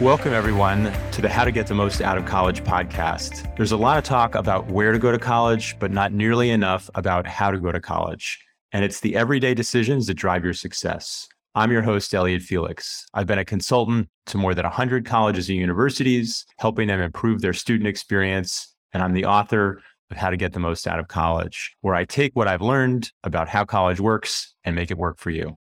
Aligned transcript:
Welcome, 0.00 0.32
everyone, 0.32 0.90
to 1.12 1.20
the 1.20 1.28
How 1.28 1.44
to 1.44 1.52
Get 1.52 1.66
the 1.66 1.74
Most 1.74 2.00
Out 2.00 2.16
of 2.16 2.24
College 2.24 2.64
podcast. 2.64 3.54
There's 3.56 3.72
a 3.72 3.76
lot 3.76 3.98
of 3.98 4.04
talk 4.04 4.34
about 4.34 4.66
where 4.68 4.92
to 4.92 4.98
go 4.98 5.12
to 5.12 5.18
college, 5.18 5.78
but 5.78 5.90
not 5.90 6.10
nearly 6.10 6.48
enough 6.48 6.88
about 6.94 7.26
how 7.26 7.50
to 7.50 7.58
go 7.58 7.70
to 7.70 7.82
college. 7.82 8.42
And 8.72 8.82
it's 8.82 9.00
the 9.00 9.14
everyday 9.14 9.52
decisions 9.52 10.06
that 10.06 10.14
drive 10.14 10.42
your 10.42 10.54
success. 10.54 11.28
I'm 11.54 11.70
your 11.70 11.82
host, 11.82 12.14
Elliot 12.14 12.40
Felix. 12.40 13.04
I've 13.12 13.26
been 13.26 13.40
a 13.40 13.44
consultant 13.44 14.08
to 14.28 14.38
more 14.38 14.54
than 14.54 14.64
100 14.64 15.04
colleges 15.04 15.50
and 15.50 15.58
universities, 15.58 16.46
helping 16.58 16.88
them 16.88 17.02
improve 17.02 17.42
their 17.42 17.52
student 17.52 17.86
experience. 17.86 18.74
And 18.94 19.02
I'm 19.02 19.12
the 19.12 19.26
author 19.26 19.82
of 20.10 20.16
How 20.16 20.30
to 20.30 20.38
Get 20.38 20.54
the 20.54 20.60
Most 20.60 20.88
Out 20.88 20.98
of 20.98 21.08
College, 21.08 21.76
where 21.82 21.94
I 21.94 22.06
take 22.06 22.34
what 22.34 22.48
I've 22.48 22.62
learned 22.62 23.10
about 23.22 23.50
how 23.50 23.66
college 23.66 24.00
works 24.00 24.54
and 24.64 24.74
make 24.74 24.90
it 24.90 24.96
work 24.96 25.18
for 25.18 25.28
you. 25.28 25.58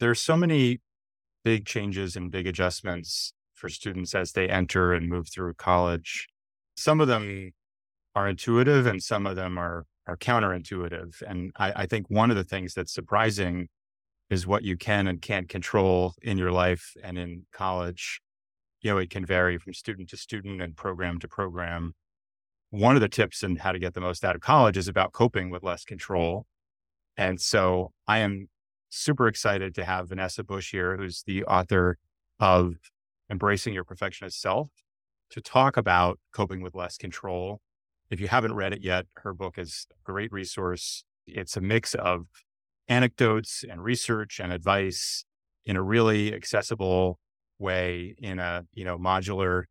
There's 0.00 0.22
so 0.22 0.38
many 0.38 0.80
big 1.44 1.66
changes 1.66 2.16
and 2.16 2.30
big 2.30 2.46
adjustments 2.46 3.34
for 3.58 3.68
students 3.68 4.14
as 4.14 4.32
they 4.32 4.48
enter 4.48 4.92
and 4.92 5.08
move 5.08 5.28
through 5.28 5.54
college. 5.54 6.28
Some 6.76 7.00
of 7.00 7.08
them 7.08 7.50
are 8.14 8.28
intuitive 8.28 8.86
and 8.86 9.02
some 9.02 9.26
of 9.26 9.36
them 9.36 9.58
are, 9.58 9.84
are 10.06 10.16
counterintuitive. 10.16 11.22
And 11.26 11.52
I, 11.56 11.72
I 11.82 11.86
think 11.86 12.06
one 12.08 12.30
of 12.30 12.36
the 12.36 12.44
things 12.44 12.74
that's 12.74 12.92
surprising 12.92 13.68
is 14.30 14.46
what 14.46 14.62
you 14.62 14.76
can 14.76 15.06
and 15.06 15.20
can't 15.20 15.48
control 15.48 16.14
in 16.22 16.38
your 16.38 16.52
life 16.52 16.94
and 17.02 17.18
in 17.18 17.46
college. 17.52 18.20
You 18.80 18.92
know, 18.92 18.98
it 18.98 19.10
can 19.10 19.24
vary 19.24 19.58
from 19.58 19.74
student 19.74 20.08
to 20.10 20.16
student 20.16 20.62
and 20.62 20.76
program 20.76 21.18
to 21.20 21.28
program. 21.28 21.94
One 22.70 22.94
of 22.94 23.00
the 23.00 23.08
tips 23.08 23.42
in 23.42 23.56
how 23.56 23.72
to 23.72 23.78
get 23.78 23.94
the 23.94 24.00
most 24.00 24.24
out 24.24 24.36
of 24.36 24.42
college 24.42 24.76
is 24.76 24.88
about 24.88 25.12
coping 25.12 25.50
with 25.50 25.62
less 25.62 25.84
control. 25.84 26.46
And 27.16 27.40
so 27.40 27.92
I 28.06 28.18
am 28.18 28.48
super 28.90 29.26
excited 29.26 29.74
to 29.74 29.84
have 29.84 30.10
Vanessa 30.10 30.44
Bush 30.44 30.70
here, 30.70 30.96
who's 30.96 31.22
the 31.26 31.44
author 31.44 31.98
of 32.38 32.74
Embracing 33.30 33.74
Your 33.74 33.84
Perfectionist 33.84 34.40
Self, 34.40 34.70
to 35.30 35.40
talk 35.40 35.76
about 35.76 36.18
coping 36.32 36.62
with 36.62 36.74
less 36.74 36.96
control. 36.96 37.60
If 38.10 38.20
you 38.20 38.28
haven't 38.28 38.54
read 38.54 38.72
it 38.72 38.82
yet, 38.82 39.06
her 39.16 39.34
book 39.34 39.58
is 39.58 39.86
a 39.92 39.96
great 40.04 40.32
resource. 40.32 41.04
It's 41.26 41.56
a 41.56 41.60
mix 41.60 41.94
of 41.94 42.26
anecdotes 42.88 43.64
and 43.68 43.84
research 43.84 44.40
and 44.40 44.52
advice 44.52 45.24
in 45.66 45.76
a 45.76 45.82
really 45.82 46.34
accessible 46.34 47.18
way 47.58 48.14
in 48.18 48.38
a, 48.38 48.64
you 48.72 48.84
know, 48.84 48.96
modular 48.96 49.64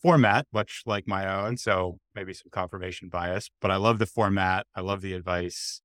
format, 0.00 0.46
much 0.52 0.82
like 0.86 1.06
my 1.06 1.26
own. 1.26 1.56
So 1.58 1.98
maybe 2.14 2.32
some 2.32 2.50
confirmation 2.50 3.08
bias, 3.08 3.50
but 3.60 3.70
I 3.70 3.76
love 3.76 3.98
the 3.98 4.06
format. 4.06 4.66
I 4.74 4.80
love 4.80 5.02
the 5.02 5.12
advice. 5.12 5.82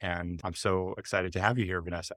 And 0.00 0.40
I'm 0.44 0.54
so 0.54 0.94
excited 0.98 1.32
to 1.32 1.40
have 1.40 1.58
you 1.58 1.64
here, 1.64 1.80
Vanessa. 1.80 2.16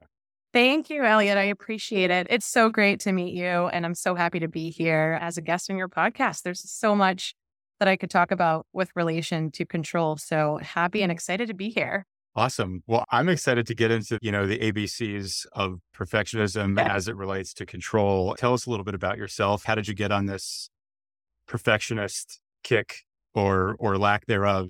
Thank 0.55 0.89
you, 0.89 1.03
Elliot. 1.03 1.37
I 1.37 1.43
appreciate 1.43 2.11
it. 2.11 2.27
It's 2.29 2.45
so 2.45 2.69
great 2.69 3.01
to 3.01 3.11
meet 3.11 3.33
you. 3.33 3.67
And 3.67 3.85
I'm 3.85 3.93
so 3.93 4.15
happy 4.15 4.39
to 4.39 4.47
be 4.47 4.69
here 4.69 5.19
as 5.21 5.37
a 5.37 5.41
guest 5.41 5.69
on 5.69 5.75
your 5.75 5.89
podcast. 5.89 6.43
There's 6.43 6.71
so 6.71 6.95
much 6.95 7.35
that 7.79 7.89
I 7.89 7.97
could 7.97 8.09
talk 8.09 8.31
about 8.31 8.65
with 8.71 8.89
relation 8.95 9.51
to 9.51 9.65
control. 9.65 10.15
So 10.15 10.59
happy 10.61 11.03
and 11.03 11.11
excited 11.11 11.49
to 11.49 11.53
be 11.53 11.71
here. 11.71 12.05
Awesome. 12.37 12.83
Well, 12.87 13.03
I'm 13.11 13.27
excited 13.27 13.67
to 13.67 13.75
get 13.75 13.91
into, 13.91 14.17
you 14.21 14.31
know, 14.31 14.47
the 14.47 14.57
ABCs 14.59 15.45
of 15.51 15.81
perfectionism 15.93 16.77
yeah. 16.77 16.95
as 16.95 17.09
it 17.09 17.17
relates 17.17 17.53
to 17.55 17.65
control. 17.65 18.33
Tell 18.35 18.53
us 18.53 18.65
a 18.65 18.69
little 18.69 18.85
bit 18.85 18.95
about 18.95 19.17
yourself. 19.17 19.65
How 19.65 19.75
did 19.75 19.89
you 19.89 19.93
get 19.93 20.13
on 20.13 20.25
this 20.25 20.69
perfectionist 21.49 22.39
kick 22.63 22.99
or 23.33 23.75
or 23.77 23.97
lack 23.97 24.25
thereof? 24.25 24.69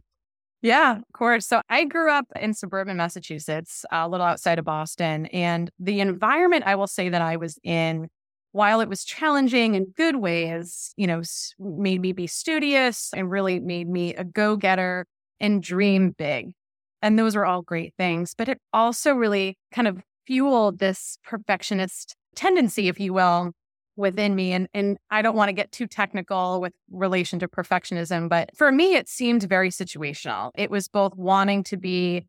Yeah, 0.66 0.98
of 0.98 1.03
course. 1.14 1.46
So 1.46 1.62
I 1.70 1.86
grew 1.86 2.09
up 2.09 2.26
in 2.42 2.56
suburban 2.56 2.98
Massachusetts, 2.98 3.86
a 3.92 4.09
little 4.09 4.26
outside 4.26 4.58
of 4.58 4.66
Boston. 4.66 5.28
And 5.28 5.70
the 5.78 6.00
environment 6.00 6.64
I 6.66 6.74
will 6.74 6.88
say 6.88 7.08
that 7.08 7.22
I 7.22 7.38
was 7.38 7.59
in, 7.64 8.08
while 8.52 8.81
it 8.81 8.90
was 8.90 9.04
challenging 9.06 9.75
in 9.75 9.94
good 9.96 10.16
ways, 10.16 10.92
you 10.98 11.06
know, 11.06 11.22
made 11.59 12.02
me 12.02 12.14
be 12.14 12.25
studious 12.25 13.12
and 13.16 13.30
really 13.30 13.59
made 13.59 13.88
me 13.88 14.16
a 14.16 14.24
go 14.24 14.56
getter 14.56 15.06
and 15.40 15.62
dream 15.62 16.16
big. 16.18 16.54
And 17.00 17.20
those 17.20 17.36
were 17.36 17.46
all 17.46 17.62
great 17.62 17.94
things. 18.00 18.34
But 18.36 18.50
it 18.50 18.58
also 18.74 19.14
really 19.14 19.59
kind 19.72 19.88
of 19.88 20.02
fueled 20.25 20.80
this 20.80 21.20
perfectionist 21.24 22.16
tendency, 22.36 22.88
if 22.88 23.00
you 23.00 23.14
will, 23.14 23.52
within 23.95 24.35
me. 24.35 24.53
And, 24.53 24.67
and 24.73 24.97
I 25.09 25.22
don't 25.22 25.35
want 25.35 25.50
to 25.50 25.53
get 25.53 25.72
too 25.72 25.88
technical 25.88 26.61
with 26.61 26.73
relation 26.91 27.39
to 27.39 27.47
perfectionism, 27.47 28.29
but 28.29 28.50
for 28.56 28.72
me, 28.72 28.95
it 28.95 29.07
seemed 29.07 29.44
very 29.44 29.69
situational. 29.69 30.51
It 30.56 30.69
was 30.69 30.88
both 30.88 31.16
wanting 31.16 31.63
to 31.66 31.78
be 31.78 32.28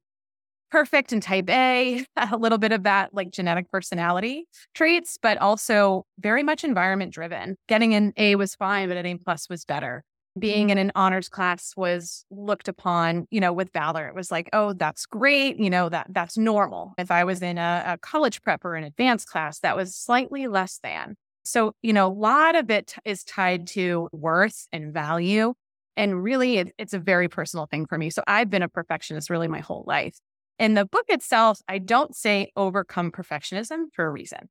perfect 0.70 1.12
and 1.12 1.22
type 1.22 1.48
A, 1.48 2.04
a 2.16 2.36
little 2.36 2.58
bit 2.58 2.72
of 2.72 2.82
that 2.84 3.14
like 3.14 3.30
genetic 3.30 3.70
personality 3.70 4.46
traits, 4.74 5.18
but 5.20 5.38
also 5.38 6.04
very 6.18 6.42
much 6.42 6.64
environment 6.64 7.12
driven. 7.12 7.56
Getting 7.68 7.94
an 7.94 8.12
A 8.16 8.36
was 8.36 8.54
fine, 8.54 8.88
but 8.88 8.96
an 8.96 9.06
A 9.06 9.16
plus 9.16 9.48
was 9.48 9.64
better. 9.64 10.04
Being 10.38 10.68
in 10.68 10.76
mm. 10.76 10.82
an 10.82 10.92
honors 10.94 11.30
class 11.30 11.72
was 11.76 12.26
looked 12.30 12.68
upon, 12.68 13.26
you 13.30 13.40
know, 13.40 13.54
with 13.54 13.72
valor. 13.72 14.06
It 14.06 14.14
was 14.14 14.30
like, 14.30 14.50
oh, 14.52 14.74
that's 14.74 15.06
great. 15.06 15.58
You 15.58 15.70
know, 15.70 15.88
that 15.88 16.08
that's 16.10 16.36
normal. 16.36 16.92
If 16.98 17.10
I 17.10 17.24
was 17.24 17.40
in 17.40 17.56
a, 17.56 17.84
a 17.86 17.98
college 17.98 18.42
prep 18.42 18.62
or 18.64 18.74
an 18.74 18.84
advanced 18.84 19.28
class, 19.28 19.60
that 19.60 19.76
was 19.76 19.94
slightly 19.94 20.46
less 20.46 20.78
than. 20.82 21.16
So, 21.46 21.72
you 21.82 21.92
know, 21.92 22.08
a 22.08 22.12
lot 22.12 22.56
of 22.56 22.70
it 22.70 22.94
is 23.04 23.24
tied 23.24 23.66
to 23.68 24.08
worth 24.12 24.66
and 24.72 24.92
value. 24.92 25.54
And 25.96 26.22
really, 26.22 26.58
it, 26.58 26.74
it's 26.78 26.92
a 26.92 26.98
very 26.98 27.28
personal 27.28 27.66
thing 27.66 27.86
for 27.86 27.96
me. 27.96 28.10
So 28.10 28.22
I've 28.26 28.50
been 28.50 28.62
a 28.62 28.68
perfectionist 28.68 29.30
really 29.30 29.48
my 29.48 29.60
whole 29.60 29.84
life. 29.86 30.18
In 30.58 30.74
the 30.74 30.84
book 30.84 31.04
itself, 31.08 31.60
I 31.68 31.78
don't 31.78 32.14
say 32.14 32.50
overcome 32.56 33.10
perfectionism 33.10 33.86
for 33.92 34.06
a 34.06 34.10
reason. 34.10 34.48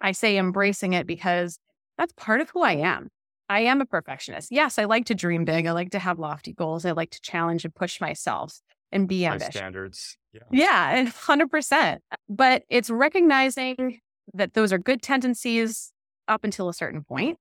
I 0.00 0.12
say 0.12 0.36
embracing 0.36 0.92
it 0.92 1.06
because 1.06 1.58
that's 1.98 2.12
part 2.14 2.40
of 2.40 2.50
who 2.50 2.62
I 2.62 2.72
am. 2.72 3.08
I 3.48 3.60
am 3.60 3.80
a 3.80 3.86
perfectionist. 3.86 4.50
Yes, 4.50 4.78
I 4.78 4.84
like 4.84 5.06
to 5.06 5.14
dream 5.14 5.44
big. 5.44 5.66
I 5.66 5.72
like 5.72 5.90
to 5.90 5.98
have 5.98 6.18
lofty 6.18 6.52
goals. 6.52 6.84
I 6.84 6.92
like 6.92 7.10
to 7.10 7.20
challenge 7.20 7.64
and 7.64 7.74
push 7.74 8.00
myself 8.00 8.60
and 8.90 9.08
be 9.08 9.24
ambitious. 9.24 9.54
High 9.54 9.60
standards. 9.60 10.16
Yeah. 10.32 10.40
Yeah, 10.50 11.04
100%. 11.06 11.98
But 12.28 12.64
it's 12.68 12.90
recognizing 12.90 14.00
that 14.34 14.54
those 14.54 14.72
are 14.72 14.78
good 14.78 15.02
tendencies 15.02 15.92
up 16.28 16.44
until 16.44 16.68
a 16.68 16.74
certain 16.74 17.02
point 17.02 17.38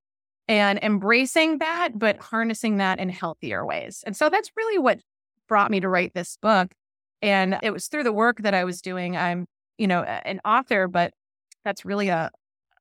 and 0.48 0.80
embracing 0.82 1.58
that, 1.60 1.98
but 1.98 2.18
harnessing 2.18 2.78
that 2.78 3.00
in 3.00 3.10
healthier 3.10 3.66
ways. 3.66 4.04
And 4.06 4.16
so 4.16 4.30
that's 4.30 4.52
really 4.56 4.78
what 4.78 5.00
brought 5.48 5.72
me 5.72 5.80
to 5.80 5.90
write 5.90 6.14
this 6.14 6.38
book. 6.42 6.72
And 7.22 7.58
it 7.64 7.72
was 7.72 7.88
through 7.88 8.04
the 8.04 8.14
work 8.14 8.42
that 8.42 8.54
I 8.54 8.64
was 8.64 8.82
doing. 8.82 9.18
I'm, 9.18 9.48
you 9.78 9.88
know, 9.88 10.04
an 10.04 10.42
author, 10.46 10.88
but 10.88 11.14
that's 11.64 11.86
really 11.86 12.10
a, 12.10 12.30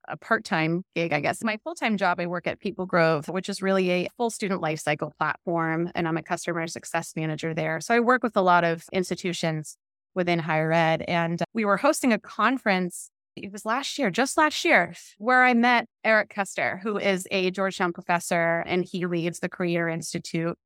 a 0.06 0.16
part-time 0.19 0.82
gig, 0.94 1.14
I 1.14 1.20
guess. 1.20 1.43
My 1.43 1.56
full-time 1.64 1.97
job, 1.97 2.20
I 2.20 2.26
work 2.26 2.47
at 2.47 2.60
PeopleGrove, 2.60 3.32
which 3.32 3.48
is 3.48 3.62
really 3.62 3.91
a 3.91 4.09
full 4.19 4.28
student 4.28 4.60
lifecycle 4.60 5.16
platform, 5.16 5.91
and 5.94 6.06
I'm 6.06 6.19
a 6.19 6.22
customer 6.22 6.66
success 6.66 7.14
manager 7.16 7.54
there. 7.54 7.81
So 7.81 7.94
I 7.94 8.00
work 8.00 8.22
with 8.22 8.37
a 8.37 8.43
lot 8.43 8.64
of 8.64 8.84
institutions 8.93 9.78
within 10.14 10.38
higher 10.41 10.70
ed, 10.72 11.03
and 11.09 11.43
we 11.54 11.64
were 11.64 11.78
hosting 11.78 12.12
a 12.12 12.19
conference 12.19 13.10
it 13.37 13.53
was 13.53 13.65
last 13.65 13.99
year, 13.99 14.11
just 14.11 14.37
last 14.37 14.65
year, 14.65 14.95
where 15.19 15.43
I 15.43 15.55
met 15.55 15.87
Eric 16.05 16.33
Koester, 16.34 16.81
who 16.81 16.99
is 16.99 17.27
a 17.31 17.50
Georgetown 17.50 17.93
professor 17.93 18.62
and 18.67 18.84
he 18.84 19.06
leads 19.06 19.41
the 19.41 19.49
Creator 19.49 19.89
Institute, 19.89 20.56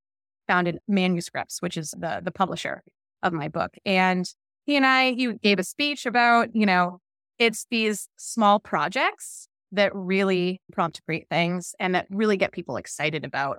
founded 0.46 0.78
Manuscripts, 0.86 1.62
which 1.62 1.76
is 1.76 1.92
the, 1.92 2.20
the 2.22 2.30
publisher 2.30 2.82
of 3.22 3.32
my 3.32 3.48
book. 3.48 3.74
And 3.84 4.28
he 4.66 4.76
and 4.76 4.84
I, 4.84 5.12
he 5.12 5.32
gave 5.34 5.58
a 5.58 5.64
speech 5.64 6.06
about, 6.06 6.54
you 6.54 6.66
know, 6.66 7.00
it's 7.38 7.66
these 7.70 8.08
small 8.16 8.58
projects 8.58 9.48
that 9.72 9.94
really 9.94 10.60
prompt 10.72 11.00
great 11.06 11.28
things 11.28 11.74
and 11.78 11.94
that 11.94 12.06
really 12.10 12.36
get 12.36 12.52
people 12.52 12.76
excited 12.76 13.24
about 13.24 13.58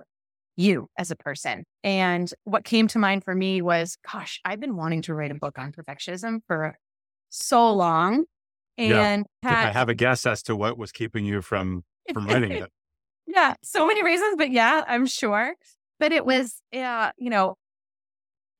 you 0.56 0.88
as 0.98 1.10
a 1.10 1.16
person. 1.16 1.64
And 1.82 2.32
what 2.44 2.64
came 2.64 2.88
to 2.88 2.98
mind 2.98 3.24
for 3.24 3.34
me 3.34 3.62
was, 3.62 3.96
gosh, 4.10 4.40
I've 4.44 4.60
been 4.60 4.76
wanting 4.76 5.02
to 5.02 5.14
write 5.14 5.30
a 5.30 5.36
book 5.36 5.58
on 5.58 5.72
perfectionism 5.72 6.40
for 6.46 6.76
so 7.30 7.72
long 7.72 8.24
and 8.80 9.26
yeah. 9.42 9.48
had, 9.48 9.68
I 9.68 9.72
have 9.72 9.88
a 9.88 9.94
guess 9.94 10.26
as 10.26 10.42
to 10.44 10.56
what 10.56 10.78
was 10.78 10.92
keeping 10.92 11.24
you 11.24 11.42
from 11.42 11.84
from 12.12 12.26
writing 12.26 12.52
it. 12.52 12.70
yeah, 13.26 13.54
so 13.62 13.86
many 13.86 14.02
reasons, 14.02 14.36
but 14.36 14.50
yeah, 14.50 14.84
I'm 14.86 15.06
sure. 15.06 15.54
But 15.98 16.12
it 16.12 16.24
was, 16.24 16.60
yeah, 16.72 17.12
you 17.18 17.30
know, 17.30 17.56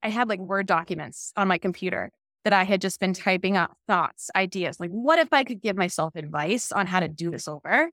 I 0.03 0.09
had 0.09 0.29
like 0.29 0.41
Word 0.41 0.67
documents 0.67 1.33
on 1.37 1.49
my 1.49 1.59
computer 1.59 2.11
that 2.45 2.53
I 2.53 2.65
had 2.65 2.81
just 2.81 3.01
been 3.01 3.13
typing 3.13 3.57
up 3.57 3.77
thoughts, 3.87 4.31
ideas. 4.35 4.81
Like, 4.81 4.91
what 4.91 5.19
if 5.19 5.33
I 5.33 5.45
could 5.45 5.61
give 5.61 5.77
myself 5.77 6.15
advice 6.17 6.73
on 6.73 6.87
how 6.87 7.01
to 7.01 7.09
do 7.09 7.31
this 7.31 7.49
over? 7.49 7.91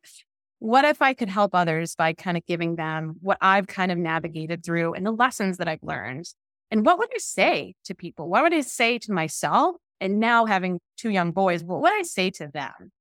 What 0.59 0.85
if 0.85 1.01
I 1.01 1.13
could 1.13 1.29
help 1.29 1.53
others 1.53 1.95
by 1.95 2.13
kind 2.13 2.37
of 2.37 2.45
giving 2.45 2.75
them 2.75 3.15
what 3.21 3.37
I've 3.41 3.67
kind 3.67 3.91
of 3.91 3.97
navigated 3.97 4.65
through 4.65 4.93
and 4.93 5.05
the 5.05 5.11
lessons 5.11 5.57
that 5.57 5.67
I've 5.67 5.83
learned? 5.83 6.25
And 6.71 6.85
what 6.85 6.97
would 6.97 7.09
I 7.13 7.19
say 7.19 7.75
to 7.85 7.95
people? 7.95 8.29
What 8.29 8.43
would 8.43 8.53
I 8.53 8.61
say 8.61 8.99
to 8.99 9.11
myself 9.11 9.75
and 9.99 10.19
now 10.19 10.45
having 10.45 10.79
two 10.97 11.09
young 11.09 11.31
boys, 11.31 11.63
what 11.63 11.81
would 11.81 11.93
I 11.93 12.03
say 12.03 12.29
to 12.31 12.47
them? 12.53 12.91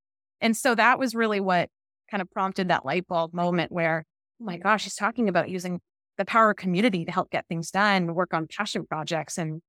And 0.41 0.57
so 0.57 0.75
that 0.75 0.99
was 0.99 1.15
really 1.15 1.41
what 1.41 1.69
kind 2.11 2.21
of 2.21 2.31
prompted 2.31 2.69
that 2.69 2.85
light 2.85 3.07
bulb 3.07 3.35
moment 3.35 3.73
where, 3.73 4.05
oh 4.41 4.45
my 4.45 4.57
gosh, 4.57 4.85
he's 4.85 4.95
talking 4.95 5.29
about 5.29 5.49
using 5.49 5.81
the 6.19 6.25
power 6.25 6.51
of 6.51 6.57
community 6.57 7.05
to 7.05 7.13
help 7.13 7.31
get 7.31 7.47
things 7.49 7.71
done, 7.71 8.15
work 8.15 8.33
on 8.33 8.47
passion 8.47 8.87
projects. 8.87 9.39
And 9.39 9.61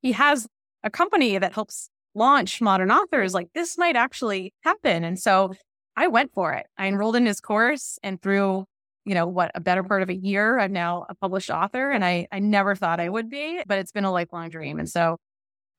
he 0.00 0.12
has 0.12 0.46
a 0.82 0.90
company 0.90 1.38
that 1.38 1.54
helps 1.54 1.90
launch 2.14 2.60
modern 2.60 2.90
authors. 2.90 3.34
Like 3.34 3.48
this 3.54 3.78
might 3.78 3.96
actually 3.96 4.52
happen. 4.62 5.04
And 5.04 5.18
so 5.18 5.52
I 5.96 6.08
went 6.08 6.32
for 6.32 6.52
it. 6.54 6.66
I 6.78 6.86
enrolled 6.88 7.16
in 7.16 7.26
his 7.26 7.40
course 7.40 7.98
and 8.02 8.20
through, 8.20 8.64
you 9.04 9.14
know, 9.14 9.26
what 9.26 9.50
a 9.54 9.60
better 9.60 9.82
part 9.82 10.02
of 10.02 10.08
a 10.08 10.14
year, 10.14 10.58
I'm 10.58 10.72
now 10.72 11.06
a 11.08 11.14
published 11.14 11.50
author 11.50 11.90
and 11.90 12.04
I, 12.04 12.26
I 12.32 12.38
never 12.38 12.74
thought 12.74 13.00
I 13.00 13.08
would 13.08 13.28
be, 13.28 13.62
but 13.66 13.78
it's 13.78 13.92
been 13.92 14.04
a 14.04 14.12
lifelong 14.12 14.48
dream. 14.48 14.78
And 14.78 14.88
so 14.88 15.18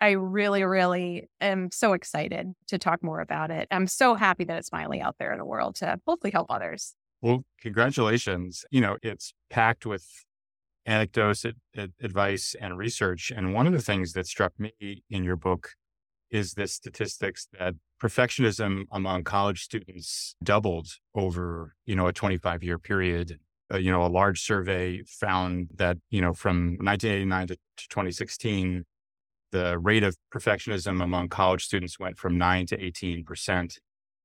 I 0.01 0.11
really, 0.11 0.63
really 0.63 1.29
am 1.39 1.69
so 1.71 1.93
excited 1.93 2.47
to 2.67 2.79
talk 2.79 3.03
more 3.03 3.21
about 3.21 3.51
it. 3.51 3.67
I'm 3.69 3.85
so 3.85 4.15
happy 4.15 4.43
that 4.45 4.57
it's 4.57 4.69
finally 4.69 4.99
out 4.99 5.15
there 5.19 5.31
in 5.31 5.37
the 5.37 5.45
world 5.45 5.75
to 5.75 5.99
hopefully 6.07 6.31
help 6.31 6.47
others. 6.49 6.95
Well, 7.21 7.45
congratulations. 7.59 8.65
You 8.71 8.81
know, 8.81 8.97
it's 9.03 9.31
packed 9.51 9.85
with 9.85 10.07
anecdotes, 10.87 11.45
advice, 12.01 12.55
and 12.59 12.79
research. 12.79 13.31
And 13.33 13.53
one 13.53 13.67
of 13.67 13.73
the 13.73 13.81
things 13.81 14.13
that 14.13 14.25
struck 14.25 14.53
me 14.59 15.03
in 15.07 15.23
your 15.23 15.35
book 15.35 15.73
is 16.31 16.53
the 16.53 16.67
statistics 16.67 17.47
that 17.59 17.75
perfectionism 18.01 18.85
among 18.91 19.23
college 19.23 19.61
students 19.61 20.35
doubled 20.43 20.87
over, 21.13 21.75
you 21.85 21.95
know, 21.95 22.07
a 22.07 22.13
25 22.13 22.63
year 22.63 22.79
period. 22.79 23.39
Uh, 23.71 23.77
you 23.77 23.91
know, 23.91 24.03
a 24.03 24.07
large 24.07 24.41
survey 24.41 25.01
found 25.05 25.69
that, 25.75 25.97
you 26.09 26.19
know, 26.19 26.33
from 26.33 26.77
1989 26.81 27.47
to, 27.47 27.55
to 27.55 27.87
2016, 27.87 28.83
the 29.51 29.77
rate 29.77 30.03
of 30.03 30.15
perfectionism 30.33 31.03
among 31.03 31.29
college 31.29 31.63
students 31.63 31.99
went 31.99 32.17
from 32.17 32.37
9 32.37 32.65
to 32.67 32.77
18%. 32.77 33.77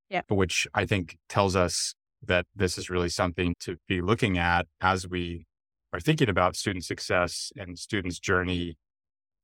Yeah. 0.09 0.23
Which 0.29 0.69
I 0.73 0.87
think 0.87 1.19
tells 1.29 1.57
us 1.57 1.95
that 2.25 2.47
this 2.55 2.79
is 2.79 2.89
really 2.89 3.09
something 3.09 3.55
to 3.61 3.77
be 3.89 4.01
looking 4.01 4.39
at 4.39 4.67
as 4.81 5.09
we 5.09 5.47
are 5.93 6.01
thinking 6.01 6.29
about 6.29 6.55
student 6.55 6.85
success 6.85 7.51
and 7.57 7.79
students' 7.79 8.21
journey 8.21 8.77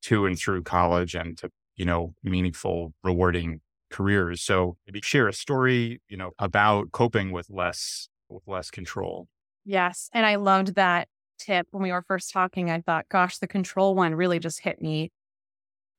to 0.02 0.26
and 0.26 0.38
through 0.38 0.62
college 0.62 1.14
and 1.14 1.36
to, 1.38 1.50
you 1.76 1.84
know, 1.84 2.14
meaningful, 2.22 2.92
rewarding 3.02 3.60
careers. 3.90 4.40
So 4.40 4.76
maybe 4.86 5.00
share 5.02 5.28
a 5.28 5.32
story, 5.32 6.00
you 6.08 6.16
know, 6.16 6.30
about 6.38 6.92
coping 6.92 7.32
with 7.32 7.48
less 7.50 8.08
with 8.28 8.42
less 8.46 8.70
control. 8.70 9.28
Yes. 9.64 10.08
And 10.12 10.26
I 10.26 10.36
loved 10.36 10.74
that 10.74 11.08
tip 11.38 11.66
when 11.70 11.82
we 11.82 11.92
were 11.92 12.02
first 12.02 12.32
talking. 12.32 12.70
I 12.70 12.80
thought, 12.80 13.08
gosh, 13.08 13.38
the 13.38 13.46
control 13.46 13.94
one 13.94 14.14
really 14.14 14.38
just 14.38 14.60
hit 14.60 14.80
me 14.80 15.10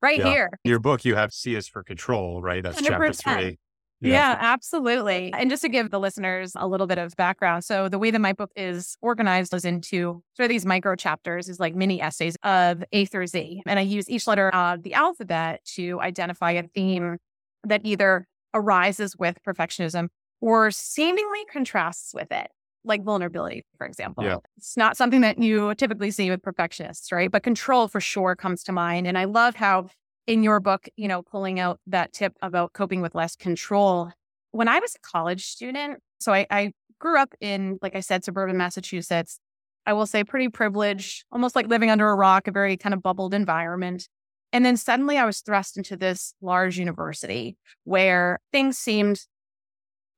right 0.03 0.19
yeah. 0.19 0.29
here. 0.29 0.59
In 0.63 0.69
your 0.69 0.79
book, 0.79 1.05
you 1.05 1.15
have 1.15 1.33
C 1.33 1.55
is 1.55 1.67
for 1.67 1.81
control, 1.81 2.41
right? 2.41 2.61
That's 2.61 2.79
100%. 2.79 2.87
chapter 2.87 3.13
three. 3.13 3.59
Yeah, 4.01 4.37
absolutely. 4.37 5.31
And 5.33 5.49
just 5.49 5.61
to 5.61 5.69
give 5.69 5.89
the 5.89 5.99
listeners 5.99 6.51
a 6.55 6.67
little 6.67 6.87
bit 6.87 6.97
of 6.97 7.15
background. 7.15 7.63
So 7.63 7.87
the 7.87 7.97
way 7.97 8.11
that 8.11 8.19
my 8.19 8.33
book 8.33 8.51
is 8.53 8.97
organized 9.01 9.53
is 9.53 9.63
into 9.63 10.21
sort 10.35 10.45
of 10.45 10.49
these 10.49 10.65
micro 10.65 10.97
chapters 10.97 11.47
is 11.47 11.57
like 11.57 11.73
mini 11.73 12.01
essays 12.01 12.35
of 12.43 12.83
A 12.91 13.05
through 13.05 13.27
Z. 13.27 13.61
And 13.65 13.79
I 13.79 13.83
use 13.83 14.09
each 14.09 14.27
letter 14.27 14.49
of 14.49 14.83
the 14.83 14.93
alphabet 14.93 15.63
to 15.75 16.01
identify 16.01 16.51
a 16.51 16.63
theme 16.63 17.17
that 17.63 17.81
either 17.85 18.27
arises 18.53 19.15
with 19.17 19.37
perfectionism 19.47 20.09
or 20.41 20.69
seemingly 20.69 21.45
contrasts 21.49 22.13
with 22.13 22.29
it. 22.31 22.51
Like 22.85 23.03
vulnerability, 23.03 23.65
for 23.77 23.87
example. 23.87 24.23
Yeah. 24.23 24.37
It's 24.57 24.75
not 24.75 24.97
something 24.97 25.21
that 25.21 25.39
you 25.39 25.73
typically 25.75 26.11
see 26.11 26.29
with 26.29 26.41
perfectionists, 26.41 27.11
right? 27.11 27.31
But 27.31 27.43
control 27.43 27.87
for 27.87 28.01
sure 28.01 28.35
comes 28.35 28.63
to 28.63 28.71
mind. 28.71 29.07
And 29.07 29.17
I 29.17 29.23
love 29.23 29.55
how 29.55 29.87
in 30.27 30.43
your 30.43 30.59
book, 30.59 30.87
you 30.97 31.07
know, 31.07 31.21
pulling 31.21 31.59
out 31.59 31.79
that 31.87 32.13
tip 32.13 32.33
about 32.41 32.73
coping 32.73 33.01
with 33.01 33.15
less 33.15 33.35
control. 33.35 34.11
When 34.51 34.67
I 34.67 34.79
was 34.79 34.95
a 34.95 34.99
college 34.99 35.45
student, 35.45 35.99
so 36.19 36.33
I, 36.33 36.45
I 36.49 36.71
grew 36.99 37.17
up 37.17 37.33
in, 37.41 37.79
like 37.81 37.95
I 37.95 37.99
said, 38.01 38.23
suburban 38.23 38.57
Massachusetts. 38.57 39.39
I 39.85 39.93
will 39.93 40.05
say 40.05 40.23
pretty 40.23 40.47
privileged, 40.47 41.25
almost 41.31 41.55
like 41.55 41.67
living 41.67 41.89
under 41.89 42.09
a 42.09 42.15
rock, 42.15 42.47
a 42.47 42.51
very 42.51 42.77
kind 42.77 42.93
of 42.93 43.03
bubbled 43.03 43.33
environment. 43.33 44.07
And 44.53 44.65
then 44.65 44.77
suddenly 44.77 45.17
I 45.17 45.25
was 45.25 45.41
thrust 45.41 45.77
into 45.77 45.97
this 45.97 46.33
large 46.41 46.77
university 46.77 47.57
where 47.83 48.39
things 48.51 48.77
seemed 48.77 49.19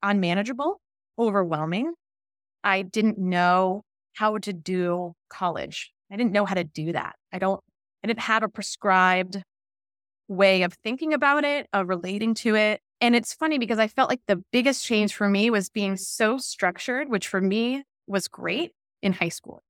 unmanageable, 0.04 0.82
overwhelming. 1.18 1.94
I 2.66 2.82
didn't 2.82 3.18
know 3.20 3.84
how 4.14 4.40
to 4.40 4.52
do 4.52 5.14
college. 5.30 5.92
I 6.12 6.18
didn't 6.18 6.32
know 6.32 6.46
how 6.46 6.56
to 6.56 6.64
do 6.64 6.92
that. 6.94 7.16
I 7.32 7.40
don't, 7.40 7.62
I 8.04 8.08
didn't 8.08 8.22
have 8.22 8.44
a 8.44 8.50
prescribed 8.50 9.42
way 10.28 10.64
of 10.64 10.74
thinking 10.84 11.14
about 11.14 11.44
it, 11.44 11.68
of 11.72 11.88
relating 11.88 12.34
to 12.34 12.56
it. 12.56 12.82
And 13.02 13.16
it's 13.16 13.34
funny 13.34 13.60
because 13.60 13.78
I 13.78 13.88
felt 13.88 14.10
like 14.10 14.22
the 14.28 14.42
biggest 14.52 14.84
change 14.84 15.14
for 15.14 15.30
me 15.30 15.50
was 15.50 15.70
being 15.70 15.96
so 15.96 16.38
structured, 16.38 17.10
which 17.10 17.28
for 17.28 17.40
me 17.40 17.84
was 18.08 18.28
great 18.28 18.72
in 19.02 19.14
high 19.14 19.30
school 19.30 19.62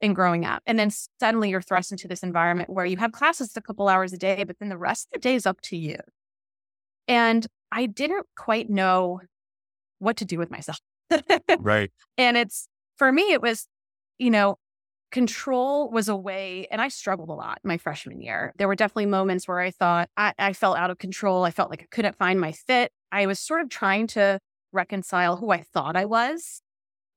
and 0.00 0.14
growing 0.14 0.46
up. 0.46 0.62
And 0.66 0.78
then 0.78 0.90
suddenly 1.20 1.50
you're 1.50 1.60
thrust 1.60 1.92
into 1.92 2.08
this 2.08 2.22
environment 2.22 2.70
where 2.70 2.86
you 2.86 2.96
have 2.96 3.12
classes 3.12 3.54
a 3.56 3.60
couple 3.60 3.88
hours 3.88 4.12
a 4.14 4.18
day, 4.18 4.44
but 4.44 4.58
then 4.58 4.70
the 4.70 4.78
rest 4.78 5.08
of 5.08 5.12
the 5.12 5.18
day 5.18 5.34
is 5.34 5.44
up 5.44 5.60
to 5.62 5.76
you. 5.76 5.98
And 7.06 7.46
I 7.70 7.86
didn't 7.86 8.26
quite 8.36 8.70
know 8.70 9.20
what 9.98 10.16
to 10.18 10.24
do 10.24 10.38
with 10.38 10.50
myself. 10.50 10.78
Right. 11.58 11.90
And 12.18 12.36
it's 12.36 12.68
for 12.96 13.10
me, 13.10 13.32
it 13.32 13.40
was, 13.40 13.66
you 14.18 14.30
know, 14.30 14.58
control 15.10 15.90
was 15.90 16.08
a 16.08 16.16
way, 16.16 16.66
and 16.70 16.80
I 16.80 16.88
struggled 16.88 17.30
a 17.30 17.34
lot 17.34 17.58
my 17.64 17.78
freshman 17.78 18.20
year. 18.20 18.52
There 18.58 18.68
were 18.68 18.74
definitely 18.74 19.06
moments 19.06 19.48
where 19.48 19.60
I 19.60 19.70
thought 19.70 20.08
I, 20.16 20.34
I 20.38 20.52
felt 20.52 20.78
out 20.78 20.90
of 20.90 20.98
control. 20.98 21.44
I 21.44 21.50
felt 21.50 21.70
like 21.70 21.82
I 21.82 21.86
couldn't 21.90 22.16
find 22.16 22.40
my 22.40 22.52
fit. 22.52 22.92
I 23.10 23.26
was 23.26 23.38
sort 23.38 23.60
of 23.62 23.68
trying 23.68 24.06
to 24.08 24.38
reconcile 24.72 25.36
who 25.36 25.50
I 25.50 25.62
thought 25.62 25.96
I 25.96 26.04
was, 26.04 26.62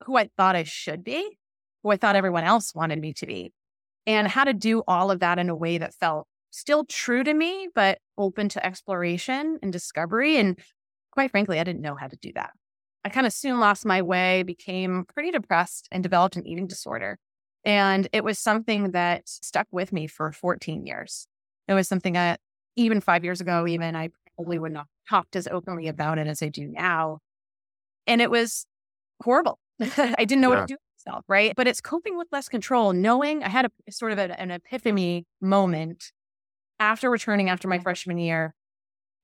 who 0.05 0.17
I 0.17 0.29
thought 0.37 0.55
I 0.55 0.63
should 0.63 1.03
be, 1.03 1.37
who 1.83 1.91
I 1.91 1.97
thought 1.97 2.15
everyone 2.15 2.43
else 2.43 2.73
wanted 2.73 2.99
me 2.99 3.13
to 3.13 3.27
be, 3.27 3.53
and 4.07 4.27
how 4.27 4.43
to 4.43 4.53
do 4.53 4.83
all 4.87 5.11
of 5.11 5.19
that 5.19 5.37
in 5.37 5.49
a 5.49 5.55
way 5.55 5.77
that 5.77 5.93
felt 5.93 6.27
still 6.49 6.85
true 6.85 7.23
to 7.23 7.33
me, 7.33 7.67
but 7.73 7.99
open 8.17 8.49
to 8.49 8.65
exploration 8.65 9.59
and 9.61 9.71
discovery. 9.71 10.37
And 10.37 10.57
quite 11.11 11.31
frankly, 11.31 11.59
I 11.59 11.63
didn't 11.63 11.81
know 11.81 11.95
how 11.95 12.07
to 12.07 12.15
do 12.17 12.31
that. 12.35 12.51
I 13.05 13.09
kind 13.09 13.27
of 13.27 13.33
soon 13.33 13.59
lost 13.59 13.85
my 13.85 14.01
way, 14.01 14.43
became 14.43 15.05
pretty 15.13 15.31
depressed, 15.31 15.87
and 15.91 16.01
developed 16.01 16.35
an 16.35 16.47
eating 16.47 16.67
disorder. 16.67 17.19
And 17.65 18.07
it 18.11 18.23
was 18.23 18.39
something 18.39 18.91
that 18.91 19.27
stuck 19.27 19.67
with 19.71 19.91
me 19.93 20.07
for 20.07 20.31
14 20.31 20.85
years. 20.85 21.27
It 21.67 21.73
was 21.73 21.87
something 21.87 22.13
that 22.13 22.39
even 22.75 23.01
five 23.01 23.23
years 23.23 23.41
ago, 23.41 23.67
even 23.67 23.95
I 23.95 24.09
probably 24.35 24.59
would 24.59 24.73
not 24.73 24.87
have 24.87 25.09
talked 25.09 25.35
as 25.35 25.47
openly 25.47 25.87
about 25.87 26.17
it 26.17 26.27
as 26.27 26.41
I 26.41 26.49
do 26.49 26.67
now. 26.67 27.19
And 28.07 28.21
it 28.21 28.31
was 28.31 28.65
horrible. 29.21 29.59
I 29.79 30.25
didn't 30.25 30.41
know 30.41 30.51
yeah. 30.51 30.59
what 30.59 30.67
to 30.67 30.73
do 30.73 30.77
with 30.77 31.05
myself, 31.05 31.25
right? 31.27 31.53
But 31.55 31.67
it's 31.67 31.81
coping 31.81 32.17
with 32.17 32.27
less 32.31 32.49
control, 32.49 32.93
knowing 32.93 33.43
I 33.43 33.49
had 33.49 33.65
a 33.65 33.91
sort 33.91 34.11
of 34.11 34.19
a, 34.19 34.39
an 34.39 34.51
epiphany 34.51 35.25
moment 35.41 36.11
after 36.79 37.09
returning 37.09 37.49
after 37.49 37.67
my 37.67 37.77
mm-hmm. 37.77 37.83
freshman 37.83 38.17
year. 38.17 38.53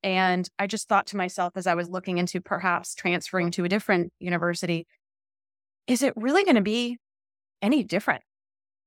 And 0.01 0.50
I 0.58 0.68
just 0.68 0.88
thought 0.88 1.08
to 1.08 1.18
myself 1.18 1.53
as 1.56 1.68
I 1.68 1.75
was 1.75 1.89
looking 1.89 2.18
into 2.18 2.39
perhaps 2.39 2.96
transferring 2.96 3.51
to 3.51 3.65
a 3.65 3.70
different 3.70 4.13
university, 4.20 4.88
is 5.88 6.01
it 6.01 6.13
really 6.15 6.44
going 6.44 6.56
to 6.56 6.62
be 6.62 6.98
any 7.62 7.84
different? 7.84 8.24